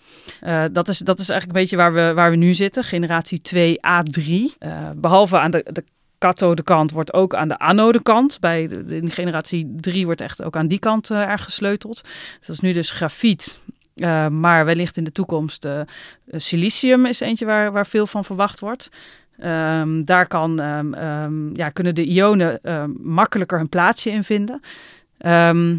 [0.71, 4.57] dat, is, dat is eigenlijk een beetje waar we, waar we nu zitten, generatie 2A3.
[4.95, 5.83] behalve aan de, de
[6.17, 8.39] kathodekant wordt ook aan de anodekant.
[8.39, 12.01] Bij de, in generatie 3 wordt echt ook aan die kant uh, erg gesleuteld.
[12.39, 13.59] dat is nu dus grafiet.
[13.95, 15.81] Uh, maar wellicht in de toekomst uh,
[16.27, 18.89] silicium is eentje waar, waar veel van verwacht wordt.
[19.43, 22.59] Um, daar kan, um, um, ja, kunnen de ionen
[23.01, 24.61] makkelijker een plaatsje in vinden.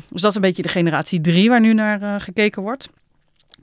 [0.09, 2.89] dus dat is een beetje de generatie 3 waar nu naar gekeken wordt.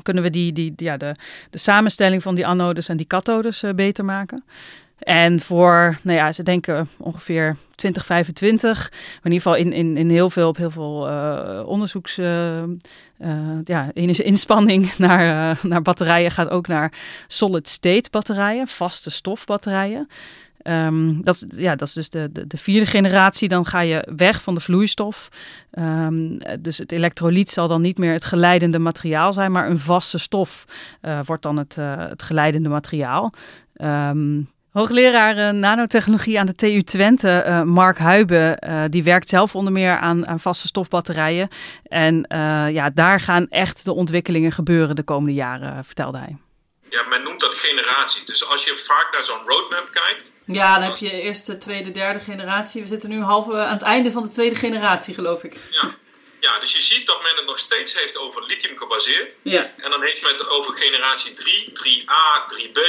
[0.02, 1.16] Kunnen we die, die, ja, de,
[1.50, 4.44] de samenstelling van die anodes en die kathodes beter maken?
[5.00, 10.10] En voor, nou ja, ze denken ongeveer 2025, maar in ieder geval in, in, in
[10.10, 12.64] heel veel, op heel veel uh, onderzoeks, uh,
[13.66, 16.92] uh, inspanning naar, naar batterijen gaat ook naar
[17.28, 20.08] solid state batterijen, vaste stofbatterijen.
[20.68, 23.48] Um, dat, ja, dat is dus de, de, de, vierde generatie.
[23.48, 25.30] Dan ga je weg van de vloeistof.
[25.72, 30.18] Um, dus het elektrolyt zal dan niet meer het geleidende materiaal zijn, maar een vaste
[30.18, 30.66] stof
[31.26, 31.76] wordt dan het,
[32.10, 33.34] het geleidende materiaal.
[33.78, 39.56] Um, Hoogleraar uh, nanotechnologie aan de TU Twente, uh, Mark Huiben, uh, die werkt zelf
[39.56, 41.50] onder meer aan, aan vaste stofbatterijen.
[41.84, 42.26] En
[42.74, 46.38] ja, daar gaan echt de ontwikkelingen gebeuren de komende jaren, vertelde hij.
[46.90, 48.26] Ja, men noemt dat generatie.
[48.26, 50.34] Dus als je vaak naar zo'n roadmap kijkt.
[50.46, 52.82] Ja, dan heb je eerste, tweede, derde generatie.
[52.82, 55.58] We zitten nu half aan het einde van de tweede generatie, geloof ik.
[55.72, 55.90] Ja.
[56.46, 59.36] Ja, dus je ziet dat men het nog steeds heeft over lithium gebaseerd.
[59.42, 59.74] Ja.
[59.78, 62.80] En dan heeft men het over generatie 3, 3A, 3B.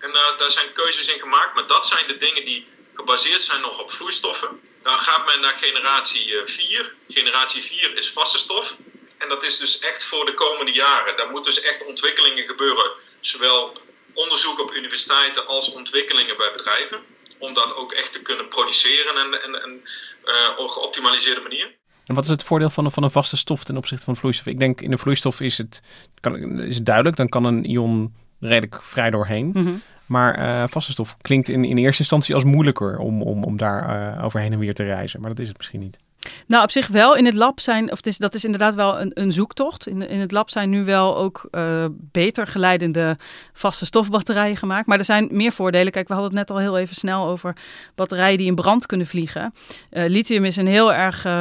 [0.00, 1.54] En uh, daar zijn keuzes in gemaakt.
[1.54, 4.60] Maar dat zijn de dingen die gebaseerd zijn nog op vloeistoffen.
[4.82, 6.80] Dan gaat men naar generatie 4.
[6.80, 8.76] Eh, generatie 4 is vaste stof.
[9.18, 11.16] En dat is dus echt voor de komende jaren.
[11.16, 12.90] Daar moeten dus echt ontwikkelingen gebeuren.
[13.20, 13.76] Zowel
[14.14, 17.06] onderzoek op universiteiten als ontwikkelingen bij bedrijven.
[17.38, 19.88] Om dat ook echt te kunnen produceren en, en, en
[20.24, 21.76] uh, op geoptimaliseerde manier.
[22.06, 24.46] En wat is het voordeel van een, van een vaste stof ten opzichte van vloeistof?
[24.46, 25.82] Ik denk in de vloeistof is het,
[26.20, 27.16] kan, is het duidelijk.
[27.16, 29.46] Dan kan een ion redelijk vrij doorheen.
[29.46, 29.80] Mm -hmm.
[30.06, 34.14] Maar uh, vaste stof klinkt in, in eerste instantie als moeilijker om, om, om daar
[34.16, 35.20] uh, overheen en weer te reizen.
[35.20, 35.98] Maar dat is het misschien niet.
[36.46, 37.16] Nou, op zich wel.
[37.16, 39.86] In het lab zijn, of is, dat is inderdaad wel een, een zoektocht.
[39.86, 43.16] In, in het lab zijn nu wel ook uh, beter geleidende
[43.52, 44.86] vaste stofbatterijen gemaakt.
[44.86, 45.92] Maar er zijn meer voordelen.
[45.92, 47.56] Kijk, we hadden het net al heel even snel over
[47.94, 49.52] batterijen die in brand kunnen vliegen.
[49.90, 51.32] Uh, lithium is een heel erg, uh,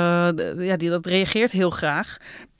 [0.57, 2.17] ja, die, dat reageert heel graag.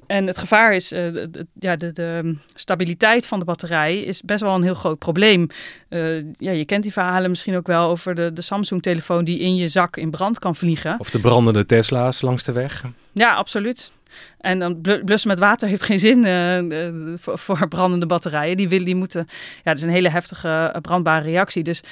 [0.07, 4.41] En het gevaar is, uh, de, ja, de, de, stabiliteit van de batterij is best
[4.41, 5.47] wel een heel groot probleem.
[5.89, 9.55] Uh, ja, je kent die verhalen misschien ook wel over de, de Samsung-telefoon die in
[9.55, 10.95] je zak in brand kan vliegen.
[10.99, 12.83] Of de brandende Tesla's langs de weg.
[13.11, 13.91] Ja, absoluut.
[14.39, 18.57] En dan blussen met water heeft geen zin uh, voor, voor, brandende batterijen.
[18.57, 19.27] Die, willen, die moeten,
[19.63, 21.63] ja, het is een hele heftige brandbare reactie.
[21.63, 21.83] Dus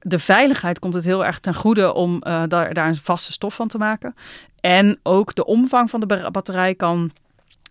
[0.00, 3.68] de veiligheid komt het heel erg ten goede om daar, daar een vaste stof van
[3.68, 4.14] te maken.
[4.60, 7.12] En ook de omvang van de batterij kan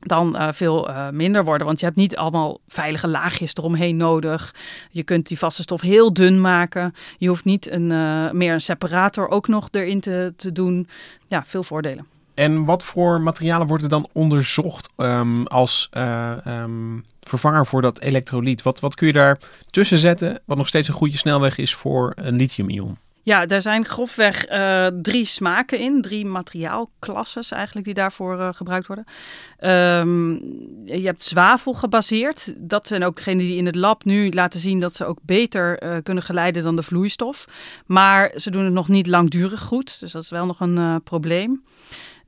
[0.03, 1.67] dan uh, veel uh, minder worden.
[1.67, 4.55] Want je hebt niet allemaal veilige laagjes eromheen nodig.
[4.89, 6.93] Je kunt die vaste stof heel dun maken.
[7.17, 10.87] Je hoeft niet een, uh, meer een separator ook nog erin te, te doen.
[11.27, 12.05] Ja, veel voordelen.
[12.33, 15.89] En wat voor materialen worden dan onderzocht um, als
[16.47, 18.61] um, vervanger voor dat elektrolyt.
[18.61, 19.39] Wat, wat kun je daar
[19.69, 22.97] tussen zetten, wat nog steeds een goede snelweg is voor een lithium-ion?
[23.25, 28.87] Ja, er zijn grofweg uh, drie smaken in, drie materiaalklasses eigenlijk die daarvoor uh, gebruikt
[28.87, 29.05] worden.
[29.99, 30.33] Um,
[30.85, 32.53] je hebt zwavel gebaseerd.
[32.57, 35.83] Dat zijn ook degenen die in het lab nu laten zien dat ze ook beter
[35.83, 37.45] uh, kunnen geleiden dan de vloeistof.
[37.85, 41.63] Maar ze doen het nog niet langdurig goed, dus dat is wel nog een probleem.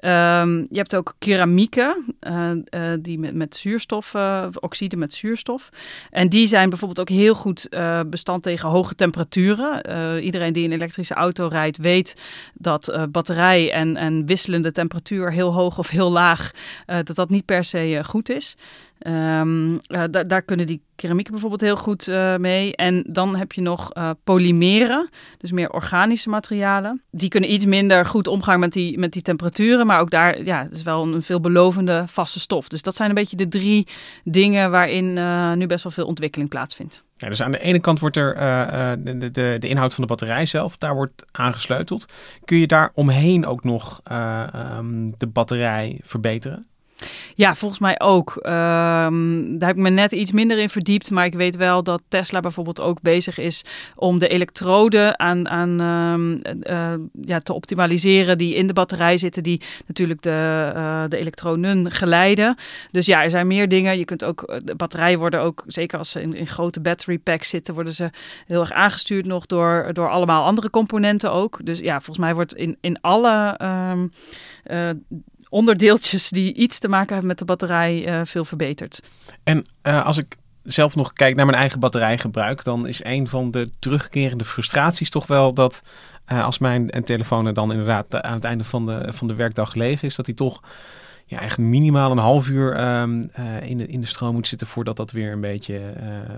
[0.06, 5.70] Um, je hebt ook keramieken, uh, uh, die met, met zuurstof, uh, oxide met zuurstof.
[6.12, 7.70] En die zijn bijvoorbeeld ook heel goed
[8.08, 10.22] bestand tegen hoge temperaturen.
[10.22, 12.22] iedereen die een elektrische auto rijdt weet
[12.54, 16.52] dat batterij en, en wisselende temperatuur, heel hoog of heel laag,
[16.86, 18.56] dat dat niet per se goed is.
[19.00, 19.80] Um,
[20.28, 22.76] daar kunnen die keramieken bijvoorbeeld heel goed uh, mee.
[22.76, 27.02] En dan heb je nog uh, polymeren, dus meer organische materialen.
[27.12, 30.68] Die kunnen iets minder goed omgaan met die, met die temperaturen, maar ook daar ja,
[30.72, 32.68] is wel een veelbelovende vaste stof.
[32.68, 33.88] Dus dat zijn een beetje de drie
[34.24, 35.14] dingen waarin
[35.58, 37.06] nu best wel veel ontwikkeling plaatsvindt.
[37.16, 38.36] Ja, dus aan de ene kant wordt er
[39.04, 42.06] de, de, de, inhoud van de batterij zelf, daar wordt aangesleuteld.
[42.46, 46.66] Kun je daar omheen ook nog um, de batterij verbeteren?
[47.36, 48.36] Ja, volgens mij ook.
[48.36, 51.12] Um, daar heb ik me net iets minder in verdiept.
[51.12, 53.64] Maar ik weet wel dat Tesla bijvoorbeeld ook bezig is
[53.96, 59.44] om de elektroden aan, aan um, uh, ja, te optimaliseren die in de batterij zitten,
[59.44, 62.56] die natuurlijk de, uh, de elektronen geleiden.
[62.92, 63.98] Dus ja, er zijn meer dingen.
[63.98, 67.50] Je kunt ook, eh, de batterijen worden ook, zeker als ze in, grote battery packs
[67.50, 68.10] zitten, worden ze
[68.48, 71.60] heel erg aangestuurd nog door, door allemaal andere componenten ook.
[71.64, 73.60] Dus ja, volgens mij wordt in, in alle
[74.72, 74.90] uh,
[75.56, 79.00] onderdeeltjes die iets te maken hebben met de batterij uh, veel verbeterd.
[79.44, 83.52] En uh, als ik zelf nog kijk naar mijn eigen batterijgebruik, dan is een van
[83.52, 85.82] de terugkerende frustraties toch wel dat
[86.32, 89.74] uh, als mijn telefoon er dan inderdaad aan het einde van de, van de werkdag
[89.74, 90.62] leeg is, dat hij toch
[91.26, 94.96] ja, echt minimaal een half uur um, in, de, in de stroom moet zitten voordat
[94.96, 95.80] dat weer een beetje,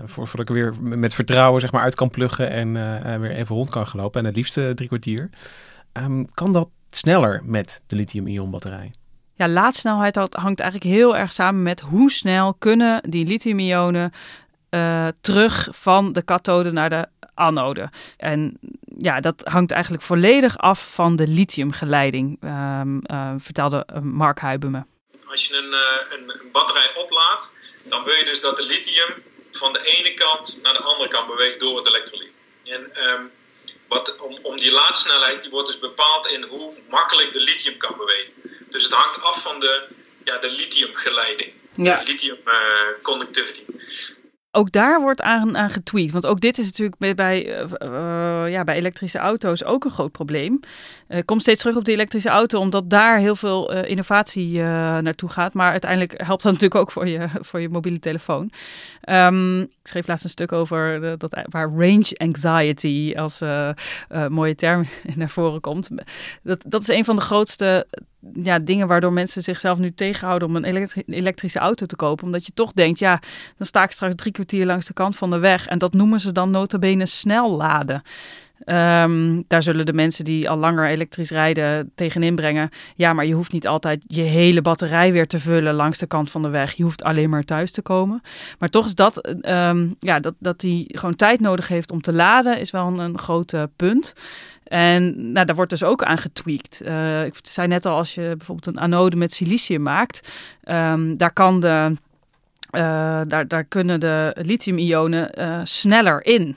[0.04, 3.70] voor, voordat ik weer met vertrouwen zeg maar uit kan pluggen en weer even rond
[3.70, 4.20] kan gelopen.
[4.20, 5.30] En het liefst drie kwartier.
[5.92, 8.92] Um, kan dat sneller met de lithium-ion batterij?
[9.38, 14.12] Ja, laadsnelheid hangt eigenlijk heel erg samen met hoe snel kunnen die lithium-ionen
[14.70, 17.90] uh, terug van de kathode naar de anode.
[18.16, 18.58] En
[18.98, 23.00] ja, dat hangt eigenlijk volledig af van de lithiumgeleiding, um,
[23.40, 24.86] vertelde eh, Mark Huiben
[25.26, 25.72] Als je een,
[26.18, 27.52] een, een, batterij oplaadt,
[27.84, 29.22] dan wil je dus dat de lithium
[29.52, 32.40] van de ene kant naar de andere kant beweegt door het elektrolyt.
[32.64, 33.30] En um,
[33.88, 37.96] wat, om, om die laadsnelheid, die wordt dus bepaald in hoe makkelijk de lithium kan
[37.96, 38.32] bewegen.
[38.68, 39.86] Dus het hangt af van de,
[40.24, 41.52] ja, de lithiumgeleiding.
[41.74, 41.96] Ja.
[41.98, 42.52] De lithium uh,
[43.02, 43.64] conductivity
[44.50, 46.10] ook daar wordt aan, aan getweet.
[46.10, 50.12] Want ook dit is natuurlijk bij, bij, uh, ja, bij elektrische auto's ook een groot
[50.12, 50.60] probleem.
[51.08, 54.60] Uh, komt steeds terug op de elektrische auto, omdat daar heel veel innovatie
[55.00, 55.54] naartoe gaat.
[55.54, 58.50] Maar uiteindelijk helpt dat natuurlijk ook voor je, voor je mobiele telefoon.
[59.08, 63.40] Um, ik schreef laatst een stuk over dat, waar range anxiety als
[64.28, 65.88] mooie term naar voren komt.
[66.42, 67.86] Dat, dat is een van de grootste
[68.42, 72.24] ja, dingen waardoor mensen zichzelf nu tegenhouden om een elektrische auto te kopen.
[72.24, 73.20] Omdat je toch denkt, ja,
[73.56, 75.66] dan sta ik straks drie kwartier langs de kant van de weg.
[75.66, 78.02] En dat noemen ze dan notabene snel laden.
[78.64, 82.70] Um, daar zullen de mensen die al langer elektrisch rijden tegenin brengen.
[82.94, 86.30] Ja, maar je hoeft niet altijd je hele batterij weer te vullen langs de kant
[86.30, 86.72] van de weg.
[86.72, 88.22] Je hoeft alleen maar thuis te komen.
[88.58, 92.12] Maar toch is dat, um, ja, dat, dat die gewoon tijd nodig heeft om te
[92.12, 94.14] laden, is wel een, een groot punt.
[94.68, 96.82] En nou, daar wordt dus ook aan getweakt.
[96.84, 100.28] Uh, ik zei net al, als je bijvoorbeeld een anode met silicium maakt,
[100.64, 101.92] um, daar kan de.
[102.72, 106.56] Uh, daar, daar kunnen de lithium-ionen uh, sneller in.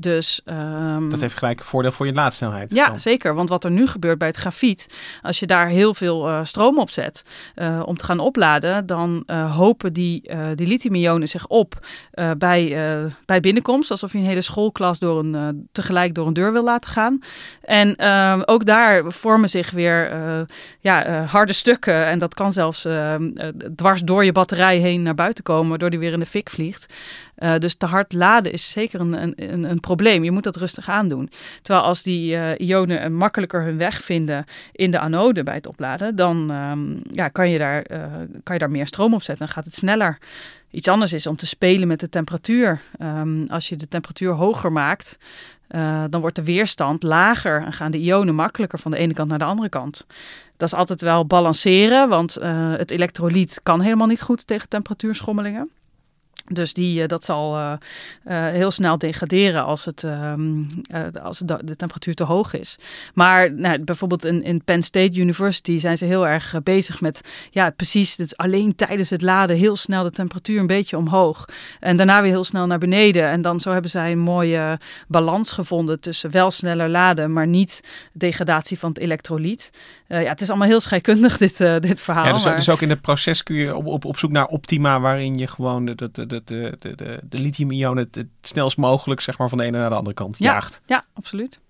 [0.00, 2.74] Dus, um, dat heeft gelijk een voordeel voor je laadsnelheid.
[2.74, 3.34] Ja, zeker.
[3.34, 4.86] Want wat er nu gebeurt bij het grafiet,
[5.22, 7.22] als je daar heel veel uh, stroom op zet
[7.56, 11.86] uh, om te gaan opladen, dan uh, hopen die, die lithium-ionen zich op
[12.38, 12.76] bij,
[13.24, 13.90] bij binnenkomst.
[13.90, 17.18] Alsof je een hele schoolklas door een, tegelijk door een deur wil laten gaan.
[17.62, 20.10] En ehm, ook daar vormen zich weer
[20.80, 22.06] ja, harde stukken.
[22.06, 23.30] En dat kan zelfs ehm,
[23.74, 26.86] dwars door je batterij heen naar buiten komen, waardoor die weer in de fik vliegt.
[27.38, 29.12] Uh, dus te hard laden is zeker een,
[29.52, 30.24] een, een, probleem.
[30.24, 31.30] Je moet dat rustig aandoen.
[31.62, 36.16] Terwijl als die uh, ionen makkelijker hun weg vinden in de anode bij het opladen,
[36.16, 38.04] dan um, ja, kan, je daar, uh,
[38.42, 39.46] kan je daar meer stroom op zetten.
[39.46, 40.18] Dan gaat het sneller.
[40.70, 42.80] Iets anders is om te spelen met de temperatuur.
[43.02, 45.18] Um, als je de temperatuur hoger maakt,
[46.10, 49.38] dan wordt de weerstand lager en gaan de ionen makkelijker van de ene kant naar
[49.38, 50.06] de andere kant.
[50.56, 52.34] Dat is altijd wel balanceren, want
[52.76, 55.70] het elektrolyt kan helemaal niet goed tegen temperatuurschommelingen.
[56.52, 57.72] Dus die, dat zal uh,
[58.28, 60.32] uh, heel snel degraderen als, het, uh,
[61.22, 62.78] als de, de, temperatuur te hoog is.
[63.14, 67.70] Maar nou, bijvoorbeeld in, in Penn State University zijn ze heel erg bezig met ja,
[67.70, 71.44] precies dus alleen tijdens het laden heel snel de temperatuur een beetje omhoog.
[71.80, 73.28] En daarna weer heel snel naar beneden.
[73.28, 77.80] En dan zo hebben zij een mooie balans gevonden tussen wel sneller laden, maar niet
[78.12, 79.70] degradatie van het elektrolyt.
[80.06, 82.24] ja, het is allemaal heel scheikundig, dit, dit verhaal.
[82.24, 82.56] Ja, dus, maar...
[82.56, 85.46] dus ook in het proces kun je op, op, op zoek naar optima waarin je
[85.46, 89.48] gewoon de, de, de de, de, de, de lithium-ionen het, het, snelst mogelijk zeg maar,
[89.48, 90.80] van de ene naar de andere kant ja, jaagt.
[90.86, 91.60] Ja, absoluut.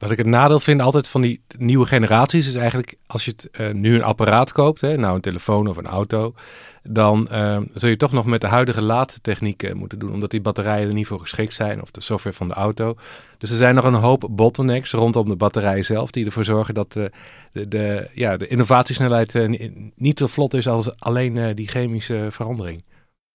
[0.00, 3.48] Wat ik het nadeel vind altijd van die nieuwe generaties is eigenlijk als je het,
[3.60, 6.34] uh, nu een apparaat koopt, hè, nou een telefoon of een auto,
[6.82, 10.40] dan uh, zul je toch nog met de huidige laadtechniek uh, moeten doen, omdat die
[10.40, 12.94] batterijen er niet voor geschikt zijn of de software van de auto.
[13.38, 16.92] Dus er zijn nog een hoop bottlenecks rondom de batterijen zelf die ervoor zorgen dat
[16.92, 17.10] de,
[17.52, 19.48] de, ja, de innovatiesnelheid
[19.94, 22.82] niet zo vlot is als alleen die chemische verandering.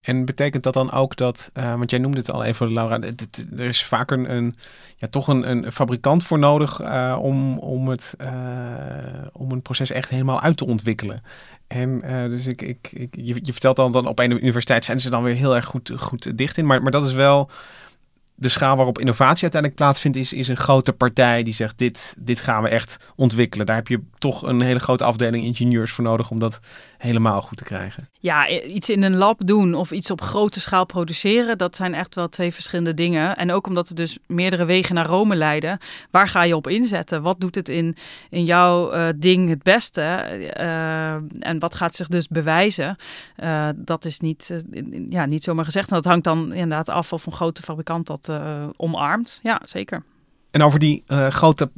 [0.06, 3.00] En betekent dat dan ook dat, uh, want jij noemde het al even, Laura,
[3.56, 4.56] er is vaak een, een,
[4.98, 8.28] ja, toch een, een fabrikant voor nodig uh, om, om, het, uh,
[9.34, 11.24] om een proces echt helemaal uit te ontwikkelen.
[11.68, 12.00] En
[12.30, 15.56] dus ik, ik, je vertelt dan, dan op een universiteit zijn ze dan weer heel
[15.56, 17.50] erg goed, goed dicht in, maar, maar dat is wel
[18.36, 22.40] de schaal waarop innovatie uiteindelijk plaatsvindt, is, is een grote partij die zegt: dit, dit
[22.40, 23.66] gaan we echt ontwikkelen.
[23.66, 26.60] Daar heb je toch een hele grote afdeling ingenieurs voor nodig om dat
[27.06, 28.10] helemaal goed te krijgen.
[28.20, 32.16] Ja, iets in een lab doen of iets op grote schaal produceren, dat zijn echt
[32.16, 33.38] wel twee verschillende dingen.
[33.38, 35.78] En ook omdat er dus meerdere wegen naar Rome leiden,
[36.12, 37.22] waar ga je op inzetten?
[37.22, 37.96] Wat doet het in,
[38.30, 40.02] in jouw uh, ding het beste?
[40.60, 42.96] Uh, en wat gaat zich dus bewijzen?
[43.44, 44.64] Uh, dat is niet,
[45.10, 45.90] ja, niet zomaar gezegd.
[45.90, 48.32] En dat hangt dan inderdaad af of een grote fabrikant dat
[48.78, 49.40] omarmt.
[49.44, 50.04] Ja, zeker.
[50.52, 51.72] En over die grote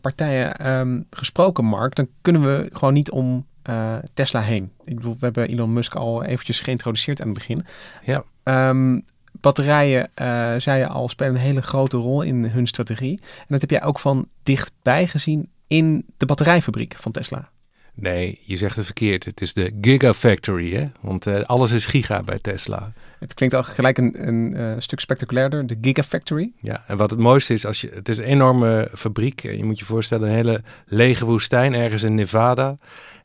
[0.00, 4.72] partijen um, gesproken, Mark, dan kunnen we gewoon niet om uh, Tesla heen.
[4.84, 7.66] Ik bedoel, we hebben Elon Musk al eventjes geïntroduceerd aan het begin.
[8.02, 8.24] Ja.
[8.68, 9.04] Um,
[9.40, 13.20] batterijen, uh, zei je al, spelen een hele grote rol in hun strategie.
[13.20, 17.50] En dat heb jij ook van dichtbij gezien in de batterijfabriek van Tesla.
[17.94, 19.24] Nee, je zegt het verkeerd.
[19.24, 20.88] Het is de Gigafactory, hè?
[21.00, 22.92] Want uh, alles is giga bij Tesla.
[23.18, 26.52] Het klinkt al gelijk een, een uh, stuk spectaculairder, de Gigafactory.
[26.60, 29.42] Ja, en wat het mooiste is, als je, het is een enorme fabriek.
[29.42, 32.78] Je moet je voorstellen, een hele lege woestijn ergens in Nevada.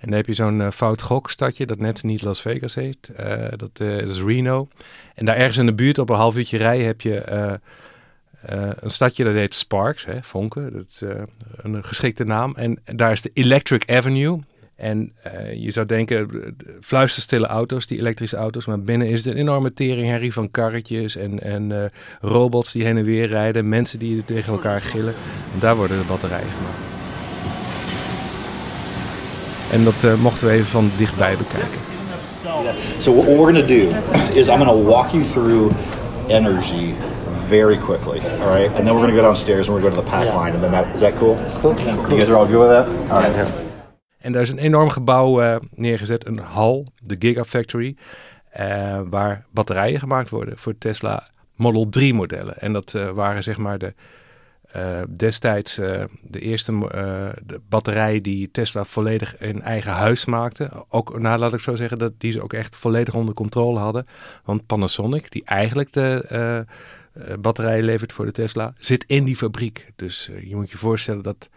[0.03, 3.11] En dan heb je zo'n uh, fout gokstadje dat net niet Las Vegas heet.
[3.19, 4.67] Uh, dat uh, is Reno.
[5.15, 7.23] En daar ergens in de buurt op een half uurtje rijden heb je
[8.79, 10.73] een stadje dat heet Sparks, hè, Vonken.
[10.73, 11.01] Dat is
[11.57, 12.53] een geschikte naam.
[12.55, 14.39] En, en daar is de Electric Avenue.
[14.75, 15.13] En
[15.55, 18.65] je zou denken, fluisterstille auto's, die elektrische auto's.
[18.65, 21.91] Maar binnen is het een enorme teringherrie van karretjes en, en
[22.21, 23.69] robots die heen en weer rijden.
[23.69, 25.13] Mensen die tegen elkaar gillen.
[25.53, 26.92] En daar worden de batterijen gemaakt.
[29.73, 31.79] En dat uh, mochten we even van dichtbij bekijken.
[32.99, 33.81] So what we're going to do
[34.39, 35.71] is I'm going to walk you through
[36.27, 36.93] energy
[37.47, 38.75] very quickly, all right?
[38.75, 40.35] And then we're going to go downstairs and we're going to go to the pack
[40.35, 40.53] line.
[40.53, 41.37] And then that, is that cool?
[41.61, 41.75] Cool.
[42.09, 42.87] You guys are all good with that?
[43.11, 43.51] All right.
[44.19, 47.95] En daar is een enorm gebouw uh, neergezet, een hal, de Gigafactory,
[48.59, 52.57] uh, waar batterijen gemaakt worden voor Tesla Model 3 modellen.
[52.57, 53.93] En dat uh, waren zeg maar de
[54.75, 56.79] uh, destijds uh, de eerste uh,
[57.43, 60.85] de batterij die Tesla volledig in eigen huis maakte.
[60.89, 64.07] Ook, nou laat ik zo zeggen, dat die ze ook echt volledig onder controle hadden.
[64.43, 66.65] Want Panasonic, die eigenlijk de
[67.39, 69.91] batterij levert voor de Tesla, zit in die fabriek.
[69.95, 71.49] Dus je moet je voorstellen dat,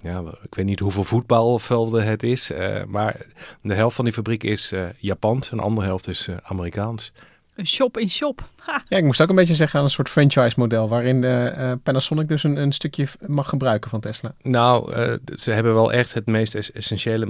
[0.00, 2.52] ja, ik weet niet hoeveel voetbalvelden het is,
[2.86, 3.16] maar
[3.62, 7.12] de helft van die fabriek is Japans en de andere helft is Amerikaans.
[7.54, 8.48] Een shop in shop.
[8.56, 8.82] Ha.
[8.88, 10.88] Ja, ik moest ook een beetje zeggen aan een soort franchise model.
[10.88, 14.34] Waarin uh, uh, Panasonic dus een, een stukje mag gebruiken van Tesla.
[14.42, 17.26] Nou, uh, ze hebben wel echt het meest essentiële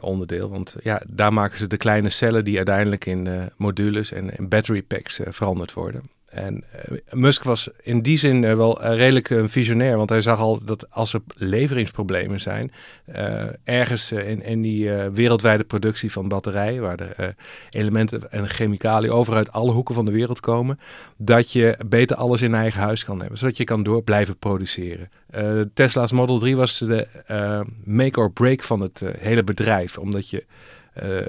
[0.00, 0.48] onderdeel.
[0.48, 4.82] Want ja, daar maken ze de kleine cellen die uiteindelijk in modules en, in battery
[4.82, 6.02] packs veranderd worden.
[6.38, 10.20] En uh, Musk was in die zin uh, wel uh, redelijk een visionair, want hij
[10.20, 12.72] zag al dat als er leveringsproblemen zijn,
[13.64, 17.34] ergens in, in die wereldwijde productie van batterijen, waar de
[17.70, 20.78] elementen en chemicaliën overuit alle hoeken van de wereld komen,
[21.16, 25.10] dat je beter alles in eigen huis kan hebben, zodat je kan door blijven produceren.
[25.74, 27.06] Tesla's Model 3 was de
[27.84, 30.44] make or break van het hele bedrijf, omdat je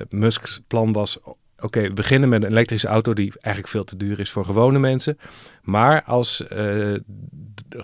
[0.09, 1.19] Musk's plan was
[1.61, 4.79] oké, we beginnen met een elektrische auto die eigenlijk veel te duur is voor gewone
[4.79, 5.17] mensen.
[5.61, 6.95] Maar als uh,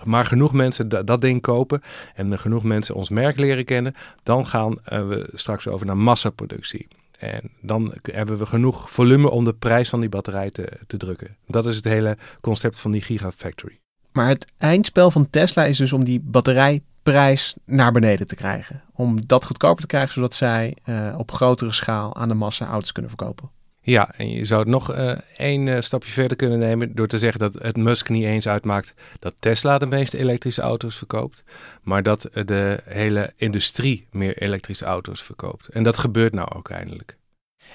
[0.04, 1.82] maar genoeg mensen dat ding kopen
[2.14, 6.88] en genoeg mensen ons merk leren kennen, dan gaan uh, we straks over naar massaproductie.
[7.18, 11.36] En dan hebben we genoeg volume om de prijs van die batterij te, te drukken.
[11.46, 13.78] Dat is het hele concept van die Gigafactory.
[14.12, 18.82] Maar het eindspel van Tesla is dus om die batterijprijs naar beneden te krijgen.
[18.92, 22.92] Om dat goedkoper te krijgen, zodat zij uh, op grotere schaal aan de massa auto's
[22.92, 23.50] kunnen verkopen.
[23.86, 27.18] Ja, en je zou het nog uh, één uh, stapje verder kunnen nemen door te
[27.18, 31.44] zeggen dat het Musk niet eens uitmaakt dat Tesla de meeste elektrische auto's verkoopt,
[31.82, 35.68] maar dat de hele industrie meer elektrische auto's verkoopt.
[35.68, 37.16] En dat gebeurt nou ook eindelijk.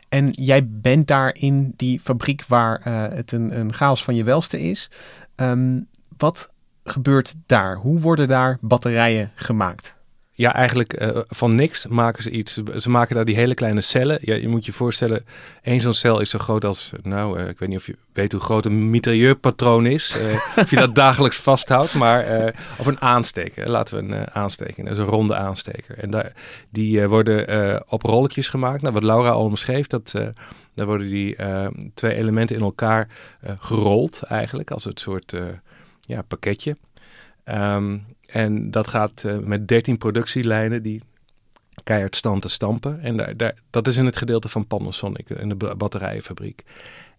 [0.10, 2.84] En jij bent daar in die fabriek waar
[3.14, 4.90] het een, een chaos van je welste is.
[5.36, 5.88] Um,
[6.18, 6.52] wat
[6.84, 7.76] gebeurt daar?
[7.76, 9.96] Hoe worden daar batterijen gemaakt?
[10.34, 12.60] Ja, eigenlijk uh, van niks maken ze iets.
[12.78, 14.20] Ze maken daar die hele kleine cellen.
[14.22, 15.26] Ja, je moet je voorstellen,
[15.62, 18.32] één zo'n cel is zo groot als, nou, uh, ik weet niet of je weet
[18.32, 20.16] hoe groot een mitrailleurpatroon is.
[20.22, 23.70] Uh, of je dat dagelijks vasthoudt, maar, of een aansteker.
[23.70, 25.98] Laten we een aansteker, dat is een ronde aansteker.
[25.98, 26.34] En daar,
[26.70, 28.82] die worden op rolletjes gemaakt.
[28.82, 30.12] Nou, wat Laura al omschreef, dat,
[30.76, 31.36] daar worden die
[31.94, 33.08] twee elementen in elkaar
[33.60, 35.34] gerold eigenlijk, als een soort
[36.00, 36.78] ja, pakketje.
[37.46, 41.02] Um, en dat gaat uh, met 13 productielijnen die
[41.84, 43.00] keihard stampen.
[43.00, 46.64] En daar, daar, dat is in het gedeelte van Panasonic, in de batterijenfabriek.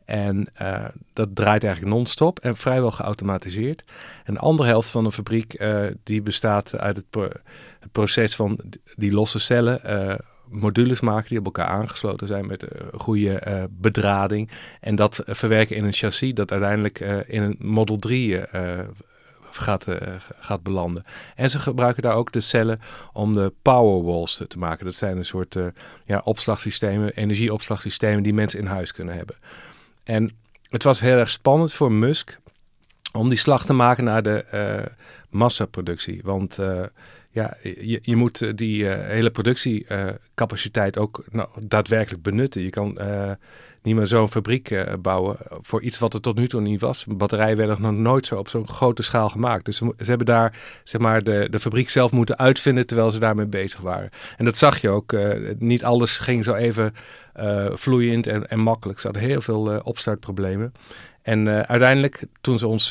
[0.04, 3.84] En uh, dat draait eigenlijk non-stop en vrijwel geautomatiseerd.
[4.24, 5.64] En de andere helft van de fabriek
[6.02, 7.22] die bestaat uit het, pro
[7.80, 8.58] het, proces van
[8.96, 14.50] die losse cellen modules maken die op elkaar aangesloten zijn met goede bedrading.
[14.80, 18.78] En dat verwerken in een chassis dat uiteindelijk in een Model 3 gaat, uh,
[20.40, 21.04] gaat belanden.
[21.34, 22.80] En ze gebruiken daar ook de cellen
[23.12, 24.84] om de powerwalls te, te maken.
[24.84, 25.66] Dat zijn een soort uh,
[26.04, 29.36] ja, opslagsystemen, energieopslagsystemen die mensen in huis kunnen hebben.
[30.04, 30.30] En
[30.68, 32.40] het was heel erg spannend voor Musk
[33.12, 34.92] om die slag te maken naar de uh,
[35.30, 36.20] massaproductie.
[36.24, 36.58] Want
[37.30, 42.62] ja, je, je moet die hele productiecapaciteit ook nou, daadwerkelijk benutten.
[42.62, 42.98] Je kan
[43.82, 47.04] niet meer zo'n fabriek uh, bouwen voor iets wat er tot nu toe niet was.
[47.08, 49.64] Batterijen werden nog nooit zo op zo'n grote schaal gemaakt.
[49.64, 53.18] Dus ze, ze, hebben daar zeg maar, de, de fabriek zelf moeten uitvinden terwijl ze
[53.18, 54.10] daarmee bezig waren.
[54.36, 55.12] En dat zag je ook.
[55.12, 56.94] Uh, niet alles ging zo even
[57.40, 59.00] uh, vloeiend en, en makkelijk.
[59.00, 60.72] Ze hadden heel veel opstartproblemen.
[61.22, 62.86] En uiteindelijk, toen ze ons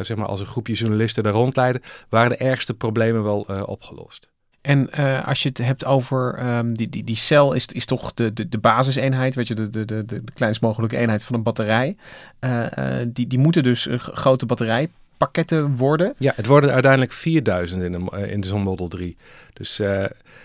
[0.00, 4.33] zeg maar als een groepje journalisten daar rondleiden, waren de ergste problemen wel opgelost.
[4.64, 8.14] En uh, als je het hebt over um, die, die, die cel, is, is toch
[8.14, 11.42] de, de, de basiseenheid, weet je, de, de, de, de kleinst mogelijke eenheid van een
[11.42, 11.96] batterij.
[12.40, 16.14] Uh, uh, die, die moeten dus grote batterijpakketten worden.
[16.18, 19.16] Ja, het worden uiteindelijk 4000 in de, in de Zon Model 3.
[19.52, 19.76] Dus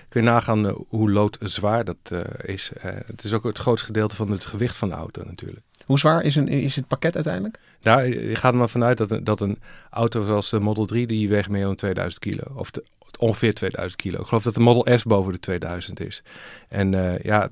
[0.09, 2.13] kun je nagaan hoe loodzwaar dat
[2.43, 2.71] is.
[3.05, 5.61] het is ook het grootste gedeelte van het gewicht van de auto natuurlijk.
[5.89, 7.59] Hoe zwaar is, een, is het pakket uiteindelijk?
[7.81, 9.59] Nou, je gaat er maar vanuit dat, dat een
[9.89, 12.43] auto zoals de Model 3, die weegt meer dan 2000 kilo.
[12.55, 12.83] Of de,
[13.19, 14.19] ongeveer 2000 kilo.
[14.19, 16.23] Ik geloof dat de Model S boven de 2000 is.
[16.67, 17.49] En uh, ja,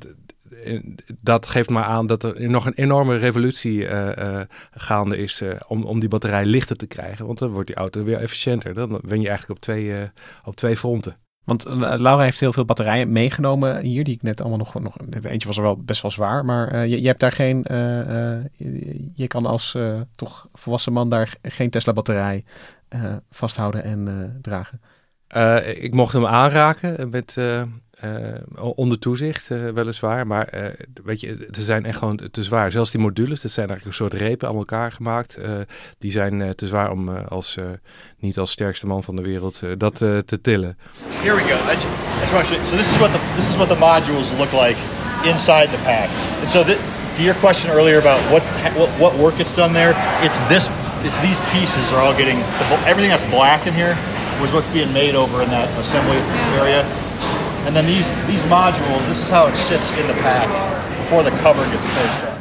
[1.22, 5.84] dat geeft maar aan dat er nog een enorme revolutie uh, uh, gaande is om,
[5.84, 7.26] om die batterij lichter te krijgen.
[7.26, 8.74] Want dan wordt die auto weer efficiënter.
[8.74, 9.94] Dan ben je eigenlijk op twee,
[10.44, 11.18] op twee fronten.
[11.48, 14.80] Want Laura heeft heel veel batterijen meegenomen hier, die ik net allemaal nog...
[14.80, 17.66] nog eentje was er wel best wel zwaar, maar je, je, hebt daar geen...
[17.68, 19.78] Je, je, kan als
[20.16, 22.44] toch volwassen man daar geen Tesla batterij
[23.32, 24.82] vasthouden en dragen.
[25.82, 27.38] Ik mocht hem aanraken met,
[28.56, 30.28] onder toezicht, weliswaar.
[30.28, 30.74] Maar
[31.04, 32.72] weet je, ze zijn echt gewoon te zwaar.
[32.72, 35.38] Zelfs die modules, dat zijn eigenlijk een soort repen aan elkaar gemaakt.
[35.98, 37.58] die zijn te zwaar om als,
[38.20, 40.78] niet als sterkste man van de wereld dat te tillen.
[41.10, 41.56] Here we go.
[42.64, 44.78] So this is, what the, this is what the modules look like
[45.24, 46.10] inside the pack.
[46.42, 46.64] And so
[47.18, 48.44] to your question earlier about what,
[49.00, 50.70] what, work it's done there, it's this,
[51.04, 52.38] it's these pieces are all getting,
[52.86, 53.98] everything that's black in here
[54.40, 56.18] was what's being made over in that assembly
[56.62, 56.86] area.
[57.68, 60.48] And then these, these modules, this is how it sits in the pack
[61.02, 62.36] before the cover gets placed on.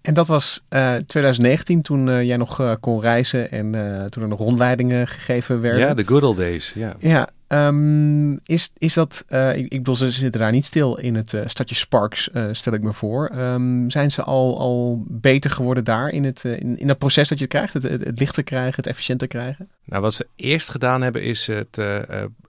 [0.00, 3.70] En dat was uh, eh, 2019, toen uh, jij nog uh, kon reizen en
[4.10, 5.80] toen er nog rondleidingen gegeven werden.
[5.80, 6.94] Ja, de good old days, ja.
[6.98, 11.36] Ja, um, is, is dat, ik, ik bedoel, ze zitten daar niet stil in het
[11.46, 13.30] stadje Sparks, stel ik me voor.
[13.36, 17.38] Um, zijn ze al, al beter geworden daar in het, in, in het proces dat
[17.38, 19.68] je krijgt, het, het, het lichter krijgen, het efficiënter krijgen?
[19.84, 21.78] Nou, wat ze eerst gedaan hebben is het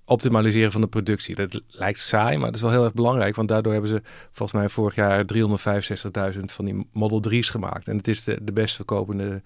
[0.09, 1.35] optimaliseren van de productie.
[1.35, 3.35] Dat lijkt saai, maar dat is wel heel erg belangrijk.
[3.35, 5.25] Want daardoor hebben ze volgens mij vorig jaar
[6.33, 7.87] 365.000 van die Model 3's gemaakt.
[7.87, 9.41] En het is de, de best verkopende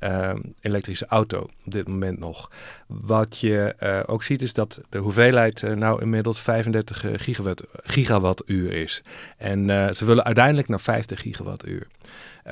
[0.00, 0.30] uh,
[0.60, 2.50] elektrische auto op dit moment nog.
[2.86, 8.72] Wat je uh, ook ziet is dat de hoeveelheid uh, nou inmiddels 35 gigawatt, gigawattuur
[8.72, 9.02] is.
[9.36, 11.86] En ze willen uiteindelijk naar 50 gigawattuur.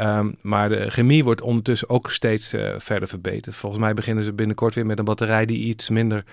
[0.01, 3.57] Um, maar de chemie wordt ondertussen ook steeds verder verbeterd.
[3.57, 6.24] Volgens mij beginnen ze binnenkort weer met een batterij die iets minder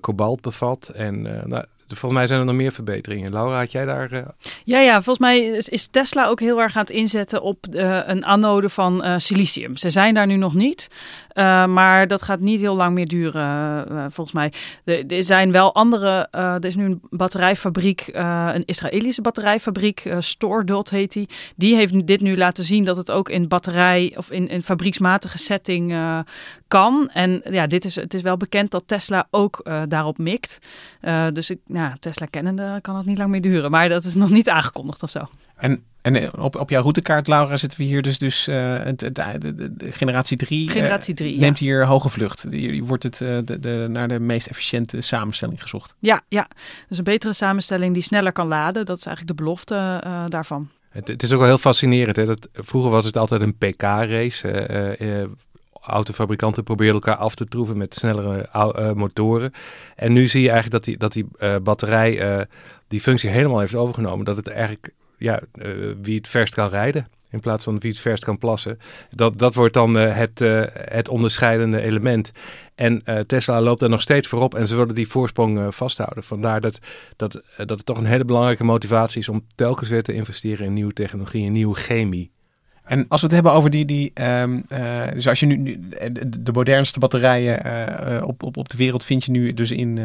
[0.00, 0.88] kobalt bevat.
[0.88, 1.64] En nou,
[1.98, 3.32] volgens mij zijn er nog meer verbeteringen.
[3.32, 4.34] Laura, had jij daar...
[4.64, 8.68] Ja, ja, volgens mij is, Tesla ook heel erg aan het inzetten op een anode
[8.68, 9.76] van silicium.
[9.76, 10.88] Ze zijn daar nu nog niet.
[11.34, 14.52] Uh, maar dat gaat niet heel lang meer duren, uh, volgens mij.
[15.08, 16.28] Er zijn wel andere.
[16.30, 21.28] Er is nu een batterijfabriek, een Israëlische batterijfabriek, Stordot heet die.
[21.56, 25.96] Die heeft dit nu laten zien dat het ook in batterij of in, fabrieksmatige setting
[26.68, 27.10] kan.
[27.12, 30.58] En ja, dit is, het is wel bekend dat Tesla ook daarop mikt.
[31.32, 33.70] dus ik, ja, Tesla kennende kan het niet lang meer duren.
[33.70, 35.28] Maar dat is nog niet aangekondigd of zo.
[35.62, 39.00] En en eh, op, op jouw routekaart, Laura, zitten we hier dus, dus uh, het,
[39.00, 40.70] het, de, de, generatie 3.
[40.70, 42.46] Generatie 3, uh, Neemt hier hoge vlucht.
[42.50, 45.96] Je wordt het uh, de, de, naar de meest efficiënte samenstelling gezocht.
[45.98, 46.48] Ja, ja,
[46.88, 48.86] dus een betere samenstelling die sneller kan laden.
[48.86, 50.68] Dat is eigenlijk de belofte daarvan.
[50.90, 52.16] Het, het, is ook wel heel fascinerend.
[52.16, 52.24] Hè?
[52.24, 54.96] Dat, vroeger was het altijd een PK-race.
[55.80, 58.48] autofabrikanten probeerden elkaar af te troeven met snellere
[58.94, 59.52] motoren.
[59.96, 62.46] En nu zie je eigenlijk dat die, dat die batterij
[62.88, 64.24] die functie helemaal heeft overgenomen.
[64.24, 64.92] Dat het eigenlijk
[65.22, 67.06] ja, uh, wie het verst kan rijden.
[67.30, 68.78] In plaats van wie het verst kan plassen.
[69.10, 72.32] Dat, dat wordt dan uh, het, uh, het onderscheidende element.
[72.74, 76.24] En Tesla loopt daar nog steeds voorop en ze willen die voorsprong vasthouden.
[76.24, 76.78] Vandaar dat,
[77.16, 80.72] dat, dat het toch een hele belangrijke motivatie is om telkens weer te investeren in
[80.72, 82.30] nieuwe technologie, in nieuwe chemie.
[82.84, 84.44] En als we het hebben over die, die uh,
[85.12, 85.80] dus als je nu,
[86.26, 89.98] de modernste batterijen op, op, op de wereld vind je nu dus in,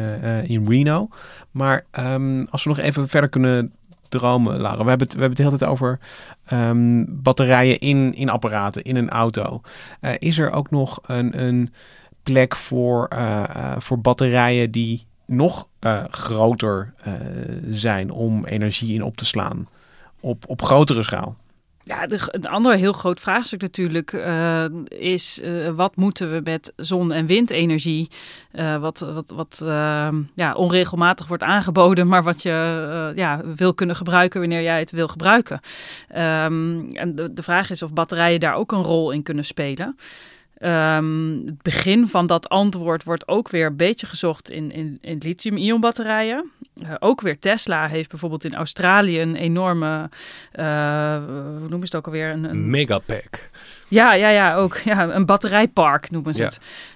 [0.44, 1.08] in Reno.
[1.50, 3.72] Maar um, als we nog even verder kunnen
[4.08, 4.82] dromen, Lara.
[4.82, 5.98] We hebben het, we hebben het de hele tijd over
[6.52, 9.60] um, batterijen in, in apparaten, in een auto.
[10.00, 11.72] Uh, is er ook nog een, een
[12.22, 15.68] plek voor, uh, uh, voor batterijen die nog
[16.10, 16.94] groter
[17.68, 19.68] zijn om energie in op te slaan?
[20.20, 21.36] Op, op grotere schaal?
[21.88, 27.12] Ja, een ander heel groot vraagstuk natuurlijk uh, is uh, wat moeten we met zon-
[27.12, 28.08] en windenergie,
[28.52, 29.64] uh, wat, wat, wat
[30.34, 35.08] ja, onregelmatig wordt aangeboden, maar wat je ja, wil kunnen gebruiken wanneer jij het wil
[35.08, 35.60] gebruiken.
[36.16, 39.96] Um, en de, de vraag is of batterijen daar ook een rol in kunnen spelen.
[40.62, 45.18] Um, het begin van dat antwoord wordt ook weer een beetje gezocht in, in, in
[45.18, 46.50] lithium-ion batterijen.
[46.82, 50.08] Uh, ook weer Tesla heeft bijvoorbeeld in Australië een enorme,
[50.54, 52.32] uh, hoe noemen ze het ook alweer?
[52.32, 52.70] Een, een...
[52.70, 53.48] Megapack.
[53.88, 56.50] Ja, ja, ja, ook ja, een batterijpark noemen ze ja.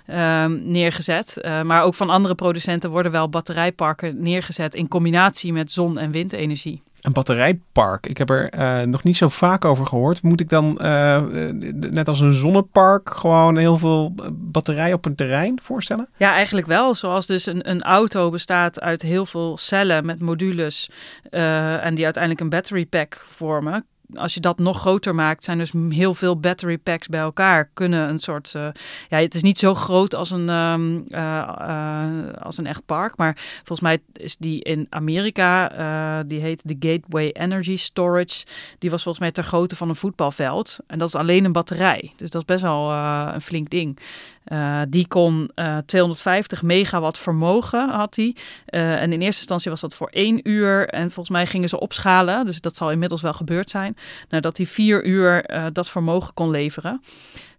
[0.04, 1.36] het, um, neergezet.
[1.38, 6.10] Uh, maar ook van andere producenten worden wel batterijparken neergezet in combinatie met zon- en
[6.10, 6.82] windenergie.
[7.03, 8.07] Een batterijpark.
[8.07, 10.22] Ik heb er uh, nog niet zo vaak over gehoord.
[10.22, 11.22] Moet ik dan, uh,
[11.70, 16.09] net als een zonnepark, gewoon heel veel batterij op een terrein voorstellen?
[16.16, 16.94] Ja, eigenlijk wel.
[16.94, 20.90] Zoals dus een, een auto bestaat uit heel veel cellen met modules.
[21.30, 25.72] En die uiteindelijk een battery pack vormen als je dat nog groter maakt, zijn dus
[25.88, 27.70] heel veel battery packs bij elkaar.
[27.74, 28.52] Kunnen een soort.
[28.56, 28.68] Uh,
[29.08, 31.18] ja, het is niet zo groot als een, um, uh,
[31.60, 32.06] uh,
[32.38, 33.16] als een echt park.
[33.16, 36.22] Maar volgens mij is die in Amerika.
[36.22, 38.44] die heet de Gateway Energy Storage.
[38.78, 40.78] Die was volgens mij ter grootte van een voetbalveld.
[40.86, 42.12] En dat is alleen een batterij.
[42.16, 43.98] Dus dat is best wel een flink ding.
[44.47, 48.36] Uh, die kon uh, 250 megawatt vermogen, had hij.
[48.68, 50.88] Uh, en in eerste instantie was dat voor één uur.
[50.88, 53.97] En volgens mij gingen ze opschalen, dus dat zal inmiddels wel gebeurd zijn.
[54.28, 57.03] Nadat hij vier uur dat vermogen kon leveren.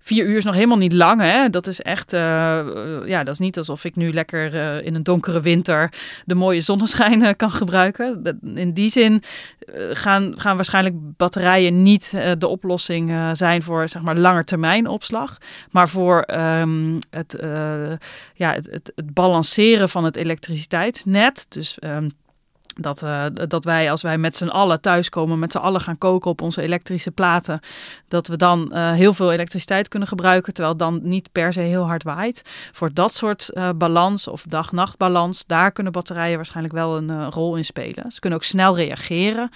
[0.05, 1.49] Vier uur is nog helemaal niet lang, hè?
[1.49, 2.19] Dat is echt, uh,
[3.05, 5.93] ja, dat is niet alsof ik nu lekker uh, in een donkere winter
[6.25, 8.39] de mooie zonneschijn kan gebruiken.
[8.55, 9.23] In die zin
[9.91, 15.37] gaan, gaan waarschijnlijk batterijen niet de oplossing zijn voor, zeg maar, langetermijn opslag.
[15.71, 17.37] Maar voor um, het,
[18.33, 21.45] ja, het, het, het, balanceren van het elektriciteitsnet.
[21.49, 22.11] Dus um,
[22.75, 26.31] dat, uh, dat wij, als wij met z'n allen thuiskomen, met z'n allen gaan koken
[26.31, 27.59] op onze elektrische platen,
[28.07, 31.59] dat we dan uh, heel veel elektriciteit kunnen gebruiken, terwijl het dan niet per se
[31.59, 32.41] heel hard waait.
[32.71, 37.65] Voor dat soort uh, balans of dag-nachtbalans, daar kunnen batterijen waarschijnlijk wel een rol in
[37.65, 38.11] spelen.
[38.11, 39.49] Ze kunnen ook snel reageren.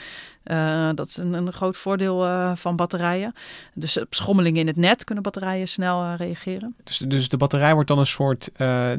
[0.51, 3.33] Uh, dat is een, een groot voordeel uh, van batterijen.
[3.73, 6.75] Dus op schommelingen in het net kunnen batterijen snel uh, reageren.
[6.83, 8.49] Dus, dus de batterij wordt dan een soort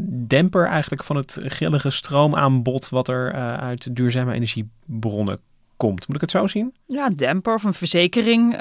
[0.01, 5.41] demper eigenlijk van het grillige stroomaanbod wat er uit duurzame energiebronnen
[5.77, 6.07] komt.
[6.07, 6.75] Moet ik het zo zien?
[6.87, 8.55] Ja, een demper of een verzekering.
[8.55, 8.61] Uh,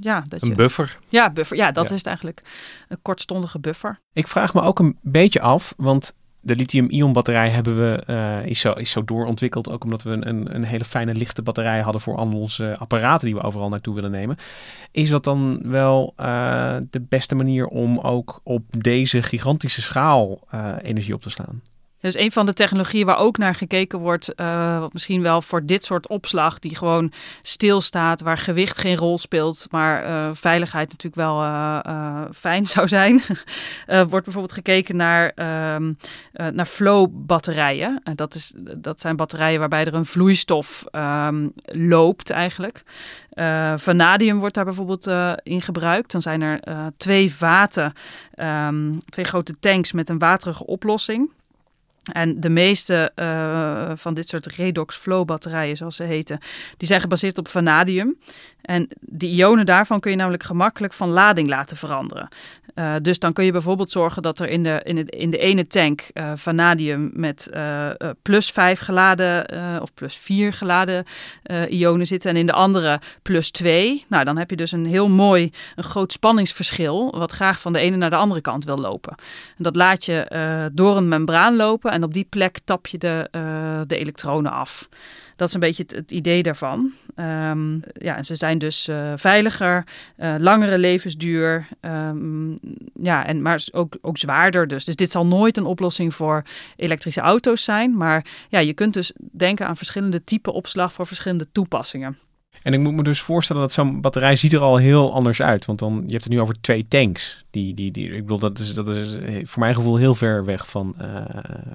[0.00, 0.54] ja, dat een je...
[0.54, 0.98] buffer.
[1.08, 1.56] Ja, buffer.
[1.56, 1.90] Ja, dat ja.
[1.90, 2.42] is het eigenlijk.
[2.88, 3.98] Een kortstondige buffer.
[4.12, 8.60] Ik vraag me ook een beetje af, want de lithium-ion batterij hebben we, uh, is,
[8.60, 9.70] zo, is zo doorontwikkeld.
[9.70, 13.34] Ook omdat we een, een hele fijne lichte batterij hadden voor al onze apparaten die
[13.34, 14.36] we overal naartoe willen nemen.
[14.90, 20.74] Is dat dan wel uh, de beste manier om ook op deze gigantische schaal uh,
[20.82, 21.62] energie op te slaan?
[22.00, 25.66] Dus een van de technologieën waar ook naar gekeken wordt, uh, wat misschien wel voor
[25.66, 31.14] dit soort opslag, die gewoon stilstaat, waar gewicht geen rol speelt, maar uh, veiligheid natuurlijk
[31.14, 33.22] wel uh, fijn zou zijn,
[33.86, 35.32] wordt bijvoorbeeld gekeken naar,
[35.76, 35.96] um,
[36.32, 38.02] naar flow-batterijen.
[38.14, 42.82] dat, is, dat zijn batterijen waarbij er een vloeistof um, loopt eigenlijk.
[43.76, 45.06] vanadium wordt daar bijvoorbeeld
[45.42, 46.12] in gebruikt.
[46.12, 46.60] Dan zijn er
[46.96, 47.92] twee vaten,
[48.36, 51.30] um, twee grote tanks met een waterige oplossing.
[52.12, 56.38] En de meeste uh, van dit soort redox flow batterijen, zoals ze heten,
[56.76, 58.18] die zijn gebaseerd op vanadium.
[58.60, 62.28] En die ionen daarvan kun je namelijk gemakkelijk van lading laten veranderen.
[62.74, 65.38] Uh, dus dan kun je bijvoorbeeld zorgen dat er in de, in het, in de
[65.38, 67.90] ene tank uh, vanadium met uh,
[68.22, 69.48] plus 5 geladen
[69.82, 71.04] of plus 4 geladen
[71.68, 74.04] ionen zitten en in de andere plus 2.
[74.08, 77.78] Nou, dan heb je dus een heel mooi, een groot spanningsverschil, wat graag van de
[77.78, 79.14] ene naar de andere kant wil lopen.
[79.56, 83.28] En dat laat je door een membraan lopen en op die plek tap je de,
[83.86, 84.88] de elektronen af.
[85.40, 86.92] Dat is een beetje het, idee daarvan.
[87.20, 89.84] Um, ja, en ze zijn dus uh, veiliger,
[90.18, 92.58] uh, langere levensduur, um,
[93.02, 94.84] ja, en, maar ook, ook zwaarder dus.
[94.84, 96.42] Dus dit zal nooit een oplossing voor
[96.76, 97.96] elektrische auto's zijn.
[97.96, 102.18] Maar ja, je kunt dus denken aan verschillende typen opslag voor verschillende toepassingen.
[102.62, 105.64] En ik moet me dus voorstellen dat zo'n batterij ziet er al heel anders uit.
[105.64, 107.44] Want dan, je hebt het nu over twee tanks.
[107.50, 109.16] Die, die, die, ik bedoel, dat is, dat is
[109.50, 111.06] voor mijn gevoel heel ver weg van, uh,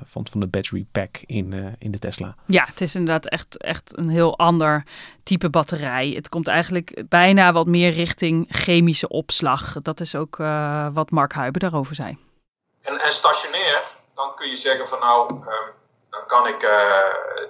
[0.04, 2.36] van, van de battery pack in, uh, in de Tesla.
[2.46, 4.84] Ja, het is inderdaad echt, echt een heel ander
[5.24, 6.10] type batterij.
[6.10, 9.82] Het komt eigenlijk bijna wat meer richting chemische opslag.
[9.82, 12.18] Dat is ook uh, wat Mark Huiber daarover zei.
[12.82, 13.84] En, en stationair,
[14.14, 15.44] dan kun je zeggen van nou, um,
[16.10, 16.70] dan kan ik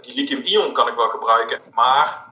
[0.01, 1.59] die lithium-ion kan ik wel gebruiken.
[1.73, 2.24] Maar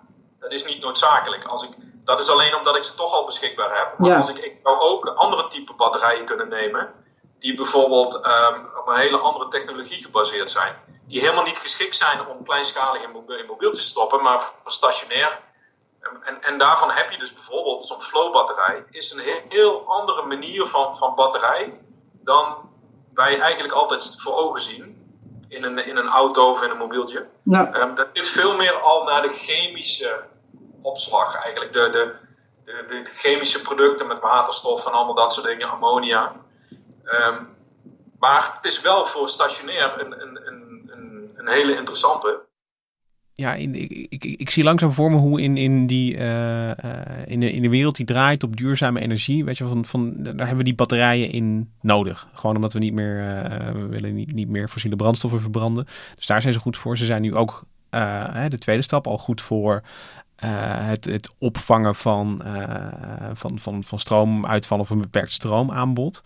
[0.44, 1.46] dat is niet noodzakelijk.
[1.46, 1.70] Als ik,
[2.06, 3.98] dat is alleen omdat ik ze toch al beschikbaar heb.
[3.98, 6.94] Maar als ik, ik zou ook andere type batterijen kunnen nemen.
[7.40, 10.76] Die bijvoorbeeld um, op een hele andere technologie gebaseerd zijn.
[11.08, 14.72] Die helemaal niet geschikt zijn om kleinschalig in, mobiel, in mobieltjes te stoppen, maar voor
[14.72, 15.40] stationair.
[16.22, 18.84] En, en daarvan heb je dus bijvoorbeeld zo'n flow batterij.
[18.90, 21.80] Is een heel, heel andere manier van, van batterij
[22.12, 22.56] dan
[23.14, 25.04] wij eigenlijk altijd voor ogen zien
[25.50, 27.28] in een, in een auto of in een mobieltje.
[27.44, 27.76] Ja.
[27.76, 30.24] Um, dat is veel meer al naar de chemische
[30.84, 31.74] opslag eigenlijk.
[31.74, 32.16] De, de,
[32.64, 36.36] de, de, chemische producten met waterstof en allemaal dat soort dingen, ammonia.
[37.06, 37.52] Um,
[38.24, 42.42] maar het is wel voor stationair een, een, een, een, hele interessante.
[43.34, 43.76] Ja, ik,
[44.10, 46.74] ik, ik, zie langzaam voor me hoe in, in, die, uh, uh,
[47.26, 50.38] in, de, in de wereld die draait op duurzame energie, weet je, van, van, daar
[50.38, 52.28] hebben we die batterijen in nodig.
[52.34, 55.88] Gewoon omdat we niet meer, uh, we willen niet, niet meer fossiele brandstoffen verbranden.
[56.16, 56.98] Dus daar zijn ze goed voor.
[56.98, 57.64] Ze zijn nu ook
[58.50, 59.84] de tweede stap al goed voor
[60.50, 62.76] het, het, opvangen van, uh,
[63.34, 66.24] van, van, van stroomuitval of een beperkt stroomaanbod.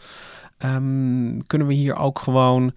[0.65, 2.73] Um, kunnen we hier ook gewoon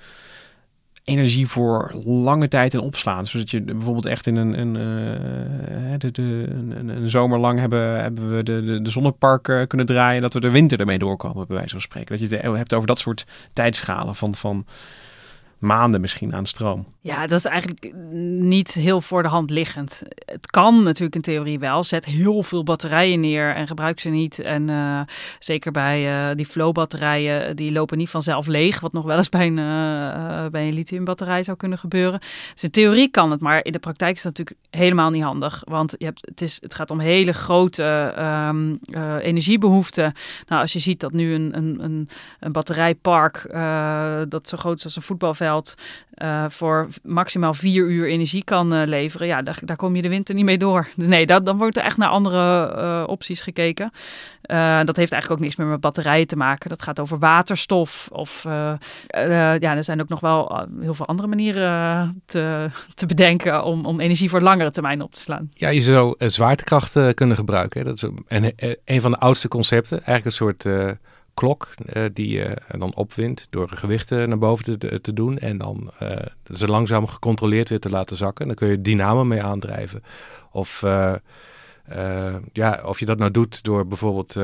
[1.04, 3.26] energie voor lange tijd in opslaan?
[3.26, 8.42] Zodat je bijvoorbeeld echt in een, een, uh, de, de, een, een, hebben, hebben we
[8.42, 10.22] de, de, de zonneparken kunnen draaien.
[10.22, 12.18] Dat we de winter ermee doorkomen, bij wijze van spreken.
[12.18, 14.34] Dat je het hebt over dat soort tijdschalen van...
[14.34, 14.64] van
[15.60, 16.86] maanden misschien aan stroom.
[17.02, 17.94] Ja, dat is eigenlijk
[18.40, 20.02] niet heel voor de hand liggend.
[20.24, 21.82] Het kan natuurlijk in theorie wel.
[21.82, 24.38] Zet heel veel batterijen neer en gebruik ze niet.
[24.38, 25.00] En uh,
[25.38, 28.80] zeker bij uh, die flow-batterijen, die lopen niet vanzelf leeg.
[28.80, 32.20] Wat nog wel eens bij een, uh, bij een lithium-batterij zou kunnen gebeuren.
[32.52, 35.62] Dus in theorie kan het, maar in de praktijk is dat natuurlijk helemaal niet handig.
[35.64, 38.14] Want je hebt, het, is, het gaat om hele grote
[38.48, 38.78] um,
[39.20, 40.12] energiebehoeften.
[40.46, 42.08] Nou, als je ziet dat nu een, een, een,
[42.40, 43.48] een batterijpark
[44.28, 45.48] dat zo groot is als een voetbalveld
[46.22, 50.08] uh, voor maximaal vier uur energie kan uh, leveren, ja, daar, daar, kom je de
[50.08, 50.88] winter niet mee door.
[50.96, 53.92] Dus nee, dat, dan wordt er echt naar andere uh, opties gekeken.
[54.84, 56.68] dat heeft eigenlijk ook niks meer met batterijen te maken.
[56.68, 58.08] Dat gaat over waterstof.
[58.12, 63.86] Of ja, er zijn ook nog wel heel veel andere manieren te, te bedenken om,
[63.86, 65.50] om energie voor langere termijn op te slaan.
[65.54, 67.84] Ja, je zou zwaartekracht kunnen gebruiken.
[67.84, 69.96] Dat is een, een van de oudste concepten.
[70.04, 70.66] Eigenlijk een soort
[71.40, 75.90] klok uh, die je dan opwint door gewichten naar boven te, te doen en dan
[76.02, 76.16] uh,
[76.52, 78.46] ze langzaam gecontroleerd weer te laten zakken.
[78.46, 80.02] Dan kun je dynamo mee aandrijven.
[80.52, 81.14] Of, uh,
[82.52, 84.34] ja, of je dat nou doet door bijvoorbeeld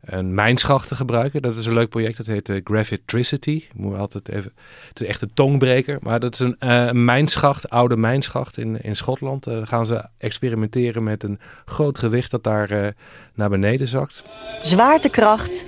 [0.00, 1.42] een mijnschacht te gebruiken.
[1.42, 3.50] Dat is een leuk project, dat heet Gravitricity.
[3.50, 4.52] Ik moet altijd even,
[4.88, 8.96] het is echt een tongbreker, maar dat is een, een mijnschacht, oude mijnschacht in, in
[8.96, 9.44] Schotland.
[9.44, 12.94] Daar gaan ze experimenteren met een groot gewicht dat daar
[13.34, 14.24] naar beneden zakt.
[14.60, 15.66] Zwaartekracht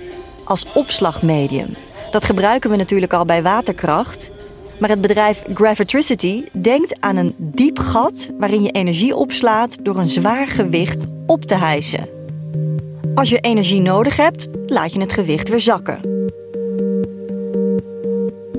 [0.49, 1.75] als opslagmedium.
[2.11, 4.31] Dat gebruiken we natuurlijk al bij waterkracht.
[4.79, 10.07] Maar het bedrijf Gravitricity denkt aan een diep gat waarin je energie opslaat door een
[10.07, 12.09] zwaar gewicht op te hijsen.
[13.15, 15.99] Als je energie nodig hebt, laat je het gewicht weer zakken.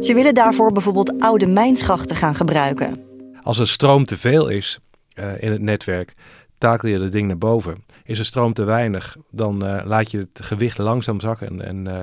[0.01, 3.05] Ze willen daarvoor bijvoorbeeld oude mijnschachten gaan gebruiken.
[3.43, 4.79] Als er stroom te veel is
[5.15, 6.15] uh, in het netwerk,
[6.61, 7.85] takel je het ding naar boven.
[8.05, 11.99] Is er stroom te weinig, dan uh, laat je het gewicht langzaam zakken en uh,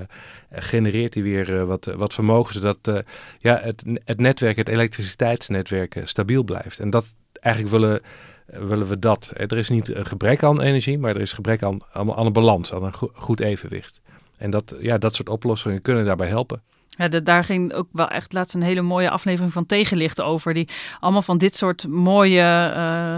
[0.51, 3.03] genereert hij weer wat, wat vermogen, zodat
[3.39, 6.79] ja, het, het netwerk, het elektriciteitsnetwerk stabiel blijft.
[6.79, 8.01] En dat eigenlijk willen,
[8.45, 9.31] willen we dat.
[9.35, 12.33] Er is niet een gebrek aan energie, maar er is gebrek aan, aan, aan een
[12.33, 14.01] balans, aan een goed evenwicht.
[14.37, 16.61] En dat, ja, dat soort oplossingen kunnen daarbij helpen.
[16.97, 20.53] Ja, daar ging ook wel echt laatst een hele mooie aflevering van Tegenlicht over.
[20.53, 20.69] Die
[20.99, 23.15] allemaal van dit soort mooie uh,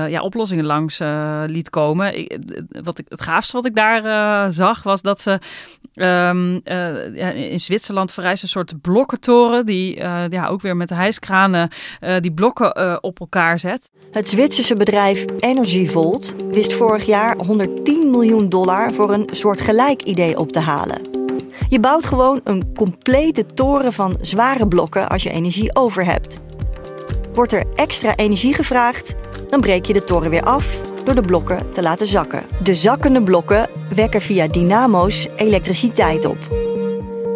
[0.00, 2.18] uh, ja, oplossingen langs uh, liet komen.
[2.18, 5.30] Ik, wat ik, het gaafste wat ik daar zag was dat ze
[5.94, 6.60] um,
[7.14, 9.66] ja, in Zwitserland verrijst een soort blokkentoren.
[9.66, 9.96] Die
[10.30, 11.68] ja, ook weer met de hijskranen
[12.20, 13.90] die blokken op elkaar zet.
[14.10, 20.38] Het Zwitserse bedrijf Energyvolt wist vorig jaar 110 miljoen dollar voor een soort gelijk idee
[20.38, 21.21] op te halen.
[21.68, 26.40] Je bouwt gewoon een complete toren van zware blokken als je energie over hebt.
[27.34, 29.14] Wordt er extra energie gevraagd,
[29.48, 32.44] dan breek je de toren weer af door de blokken te laten zakken.
[32.62, 36.38] De zakkende blokken wekken via dynamo's elektriciteit op.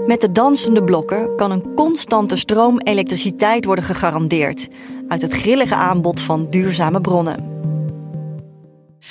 [0.06, 4.68] Met de dansende blokken kan een constante stroom elektriciteit worden gegarandeerd
[5.08, 7.54] uit het grillige aanbod van duurzame bronnen.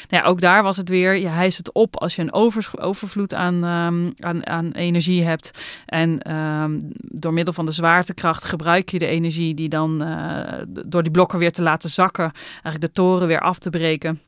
[0.09, 2.33] Nou ja, ook daar was het weer, je hijst het op als je een
[2.79, 5.63] overvloed aan, um, aan, aan energie hebt.
[5.85, 11.03] En um, door middel van de zwaartekracht gebruik je de energie die dan uh, door
[11.03, 14.19] die blokken weer te laten zakken, eigenlijk de toren weer af te breken.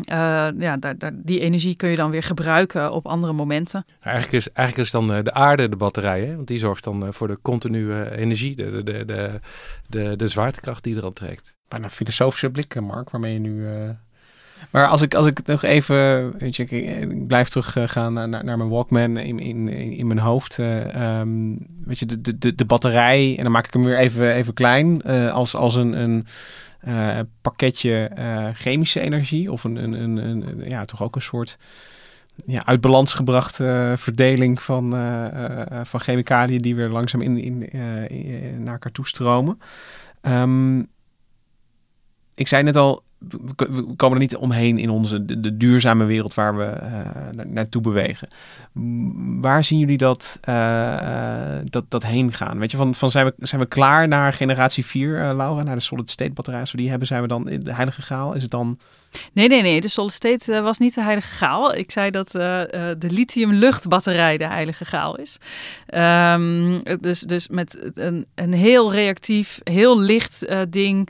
[0.00, 3.84] Uh, ja, daar, daar, die energie kun je dan weer gebruiken op andere momenten.
[4.00, 6.34] Eigenlijk is, eigenlijk is dan de aarde de batterij, hè?
[6.34, 9.40] want die zorgt dan voor de continue energie, de, de, de,
[9.88, 11.56] de, de, zwaartekracht die er aan trekt.
[11.68, 13.90] Bijna filosofische blik, Mark, waarmee je nu uh,
[14.70, 18.68] maar als ik, als ik nog even, weet je, ik, blijf teruggaan naar, naar, mijn
[18.68, 20.58] Walkman in, in, in mijn hoofd.
[20.58, 24.32] Uh, um, weet je, de, de, de batterij, en dan maak ik hem weer even,
[24.32, 26.26] even klein, uh, als, als een, een
[26.88, 28.10] uh, pakketje
[28.52, 29.52] chemische energie.
[29.52, 31.58] Of een, een, een, ja, toch ook een soort
[32.46, 34.90] ja, uit balans gebrachte verdeling van,
[35.82, 37.68] van chemicaliën die weer langzaam in, in,
[38.62, 39.60] naar elkaar toestromen.
[40.22, 40.88] Um,
[42.34, 43.02] ik zei net al,
[43.56, 48.28] we komen er niet omheen in onze de, duurzame wereld waar we uh, naartoe bewegen.
[49.40, 52.58] Waar zien jullie dat, uh, dat, dat heen gaan?
[52.58, 55.74] Weet je, van, van zijn, we, zijn we klaar naar generatie 4, uh, Laura, naar
[55.74, 56.76] de solid state batterijen?
[56.76, 58.32] Die hebben, zijn we dan in de heilige graal?
[58.32, 58.78] Is het dan
[59.32, 59.80] Nee, nee, nee.
[59.80, 61.74] De solid state uh, was niet de heilige graal.
[61.74, 62.40] Ik zei dat uh,
[62.98, 65.38] de lithium-luchtbatterij de heilige graal is.
[65.94, 71.08] Um, dus, dus met een, een heel reactief, heel licht ding.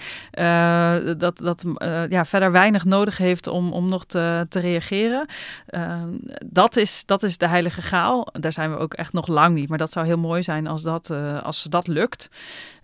[1.19, 1.65] dat dat
[2.09, 5.27] ja, verder weinig nodig heeft om, om nog te, te reageren.
[5.67, 6.09] Ehm,
[6.47, 8.29] dat, is, dat is de heilige graal.
[8.33, 9.69] Daar zijn we ook echt nog lang niet.
[9.69, 11.11] Maar dat zou heel mooi zijn als dat,
[11.43, 12.29] als dat lukt.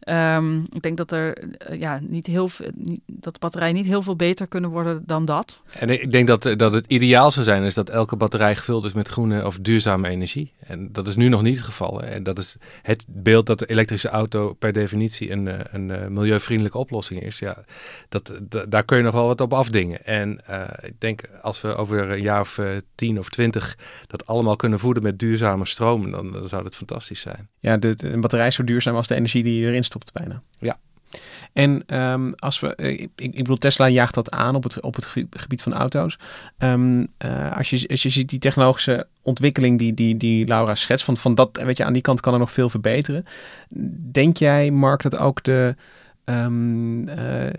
[0.08, 1.38] Um, ik denk dat er
[1.78, 5.62] ja, niet heel niet, dat batterijen niet heel veel beter kunnen worden dan dat.
[5.72, 8.92] En ik denk dat, dat het ideaal zou zijn is dat elke batterij gevuld is
[8.92, 10.52] met groene of duurzame energie.
[10.58, 12.02] En dat is nu nog niet het geval.
[12.02, 16.12] En dat is het beeld dat de elektrische auto per definitie een, eh, een, een
[16.12, 17.38] milieuvriendelijke oplossing is.
[17.38, 17.64] Ja,
[18.08, 18.32] dat,
[18.68, 20.04] daar kun je nog wel wat op afdingen.
[20.04, 24.26] En uh, ik denk als we over een jaar of uh, tien of twintig dat
[24.26, 27.48] allemaal kunnen voeden met duurzame stroom, dan, dan zou dat fantastisch zijn.
[27.58, 30.42] Ja, de, de, een batterij is zo duurzaam als de energie die erin stopt bijna.
[30.58, 30.78] Ja.
[31.52, 35.06] En um, als we, ik, ik, bedoel, Tesla jaagt dat aan op het, op het
[35.30, 36.18] gebied van auto's.
[36.58, 41.04] Um, uh, als, je, als je ziet die technologische ontwikkeling die, die, die Laura schetst,
[41.04, 43.24] van, van dat, weet je, aan die kant kan er nog veel verbeteren.
[44.12, 45.74] Denk jij, Mark, dat ook de,
[46.24, 47.14] um, uh,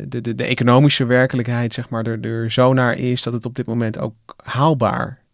[0.08, 3.66] de, de, economische werkelijkheid, zeg maar, er, er zo naar is dat het op dit
[3.66, 5.26] moment ook haalbaar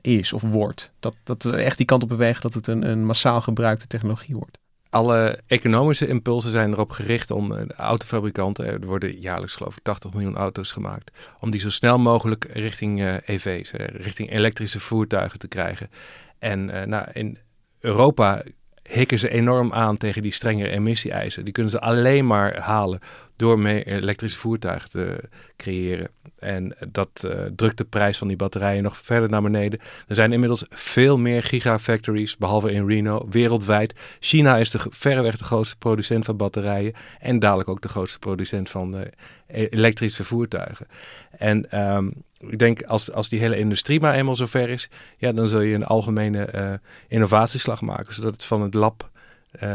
[0.00, 0.92] is of wordt?
[1.00, 4.34] Dat, dat we echt die kant op bewegen dat het een, een massaal gebruikte technologie
[4.34, 4.58] wordt?
[4.92, 9.82] Alle economische impulsen zijn erop gericht om eh, de autofabrikanten, er worden jaarlijks geloof ik
[9.82, 15.38] 80 miljoen auto's gemaakt, om die zo snel mogelijk richting EV's, uh, richting elektrische voertuigen
[15.38, 15.90] te krijgen.
[16.38, 17.38] En nou, in
[17.80, 18.42] Europa
[18.82, 21.44] hikken ze enorm aan tegen die strengere emissie-eisen.
[21.44, 23.00] Die kunnen ze alleen maar halen
[23.36, 25.20] door meer elektrische voertuigen te
[25.56, 26.08] creëren.
[26.38, 29.80] En dat uh, drukt de prijs van die batterijen nog verder naar beneden.
[30.08, 33.94] Er zijn inmiddels veel meer gigafactories, behalve in Reno, wereldwijd.
[34.20, 38.70] China is de, verreweg de grootste producent van batterijen en dadelijk ook de grootste producent
[38.70, 39.02] van uh,
[39.46, 40.86] elektrische voertuigen.
[41.30, 42.12] En um,
[42.48, 45.74] ik denk als, als die hele industrie maar eenmaal zover is, ja, dan zul je
[45.74, 46.72] een algemene uh,
[47.08, 49.10] innovatieslag maken, zodat het van het lab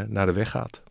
[0.08, 0.82] naar de weg gaat.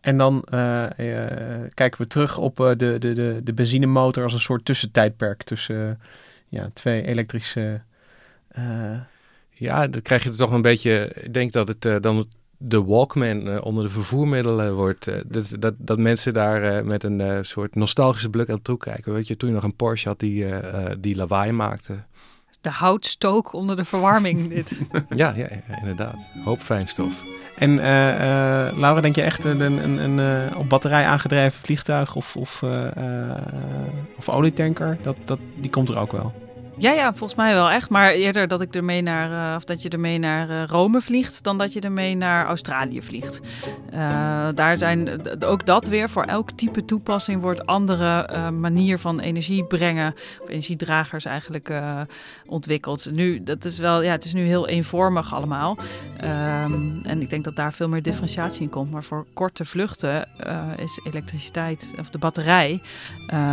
[0.00, 4.40] En dan uh, uh, kijken we terug op de, de, de, de benzinemotor als een
[4.40, 6.00] soort tussentijdperk tussen
[6.48, 7.82] ja, twee elektrische.
[9.50, 11.12] Ja, dan krijg je er toch een beetje.
[11.14, 12.26] Ik denk dat het dan
[12.66, 15.06] de Walkman eh, onder de vervoermiddelen wordt.
[15.08, 19.12] eh, dat, dat, dat mensen daar eh, met een eh, soort nostalgische blik aan toekijken.
[19.12, 21.94] Weet je, toen je nog een Porsche had die, eh, eh, die lawaai maakte.
[22.60, 24.48] De houtstook onder de verwarming.
[24.54, 24.72] dit.
[25.08, 26.16] Ja, ja, ja, inderdaad.
[26.44, 27.24] Hoop fijnstof.
[27.58, 31.60] En eh, eh, Laura, denk je echt een, een, een, een, eh, op batterij aangedreven
[31.60, 32.62] vliegtuig of, of,
[34.18, 34.98] of olietanker?
[35.02, 36.32] Dat, dat, die komt er ook wel.
[36.78, 37.88] Ja, ja, volgens mij wel echt.
[37.88, 41.44] Maar eerder dat ik ermee naar, eh, of dat je ermee naar eh, Rome vliegt,
[41.44, 43.40] dan dat je ermee naar Australië vliegt.
[43.90, 49.64] Eh, daar zijn ook dat weer voor elk type toepassing wordt andere manier van energie
[49.64, 51.72] brengen, of energiedragers eigenlijk
[52.46, 53.10] ontwikkeld.
[53.12, 55.76] Nu, dat is wel, ja, het is nu heel eenvormig allemaal.
[56.16, 56.72] Ehm,
[57.02, 58.90] en ik denk dat daar veel meer differentiatie in komt.
[58.90, 60.28] Maar voor korte vluchten
[60.76, 62.82] is elektriciteit, of de batterij,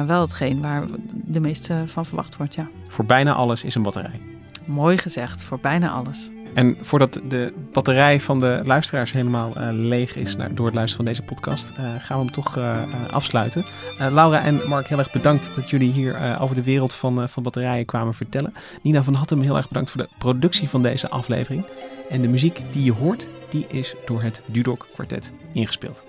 [0.05, 2.67] wel hetgeen waar de meeste van verwacht wordt, ja.
[3.11, 4.19] Bijna alles is een batterij.
[4.65, 6.29] Mooi gezegd, voor bijna alles.
[6.53, 11.05] En voordat de batterij van de luisteraars helemaal eh, leeg is door het luisteren van
[11.05, 12.81] deze podcast, eh, gaan we hem toch eh,
[13.11, 13.65] afsluiten.
[13.97, 17.85] Laura en Mark, heel erg bedankt dat jullie hier over de wereld van, van batterijen
[17.85, 18.53] kwamen vertellen.
[18.81, 21.65] Nina van Hattem, heel erg bedankt voor de productie van deze aflevering.
[22.09, 26.03] En de muziek die je hoort, die is door het Dudok Quartet ingespeeld.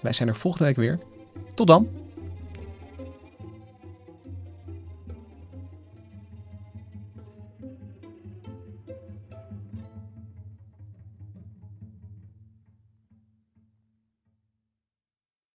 [0.00, 0.98] Wij zijn er volgende week weer.
[1.54, 2.07] Tot dan!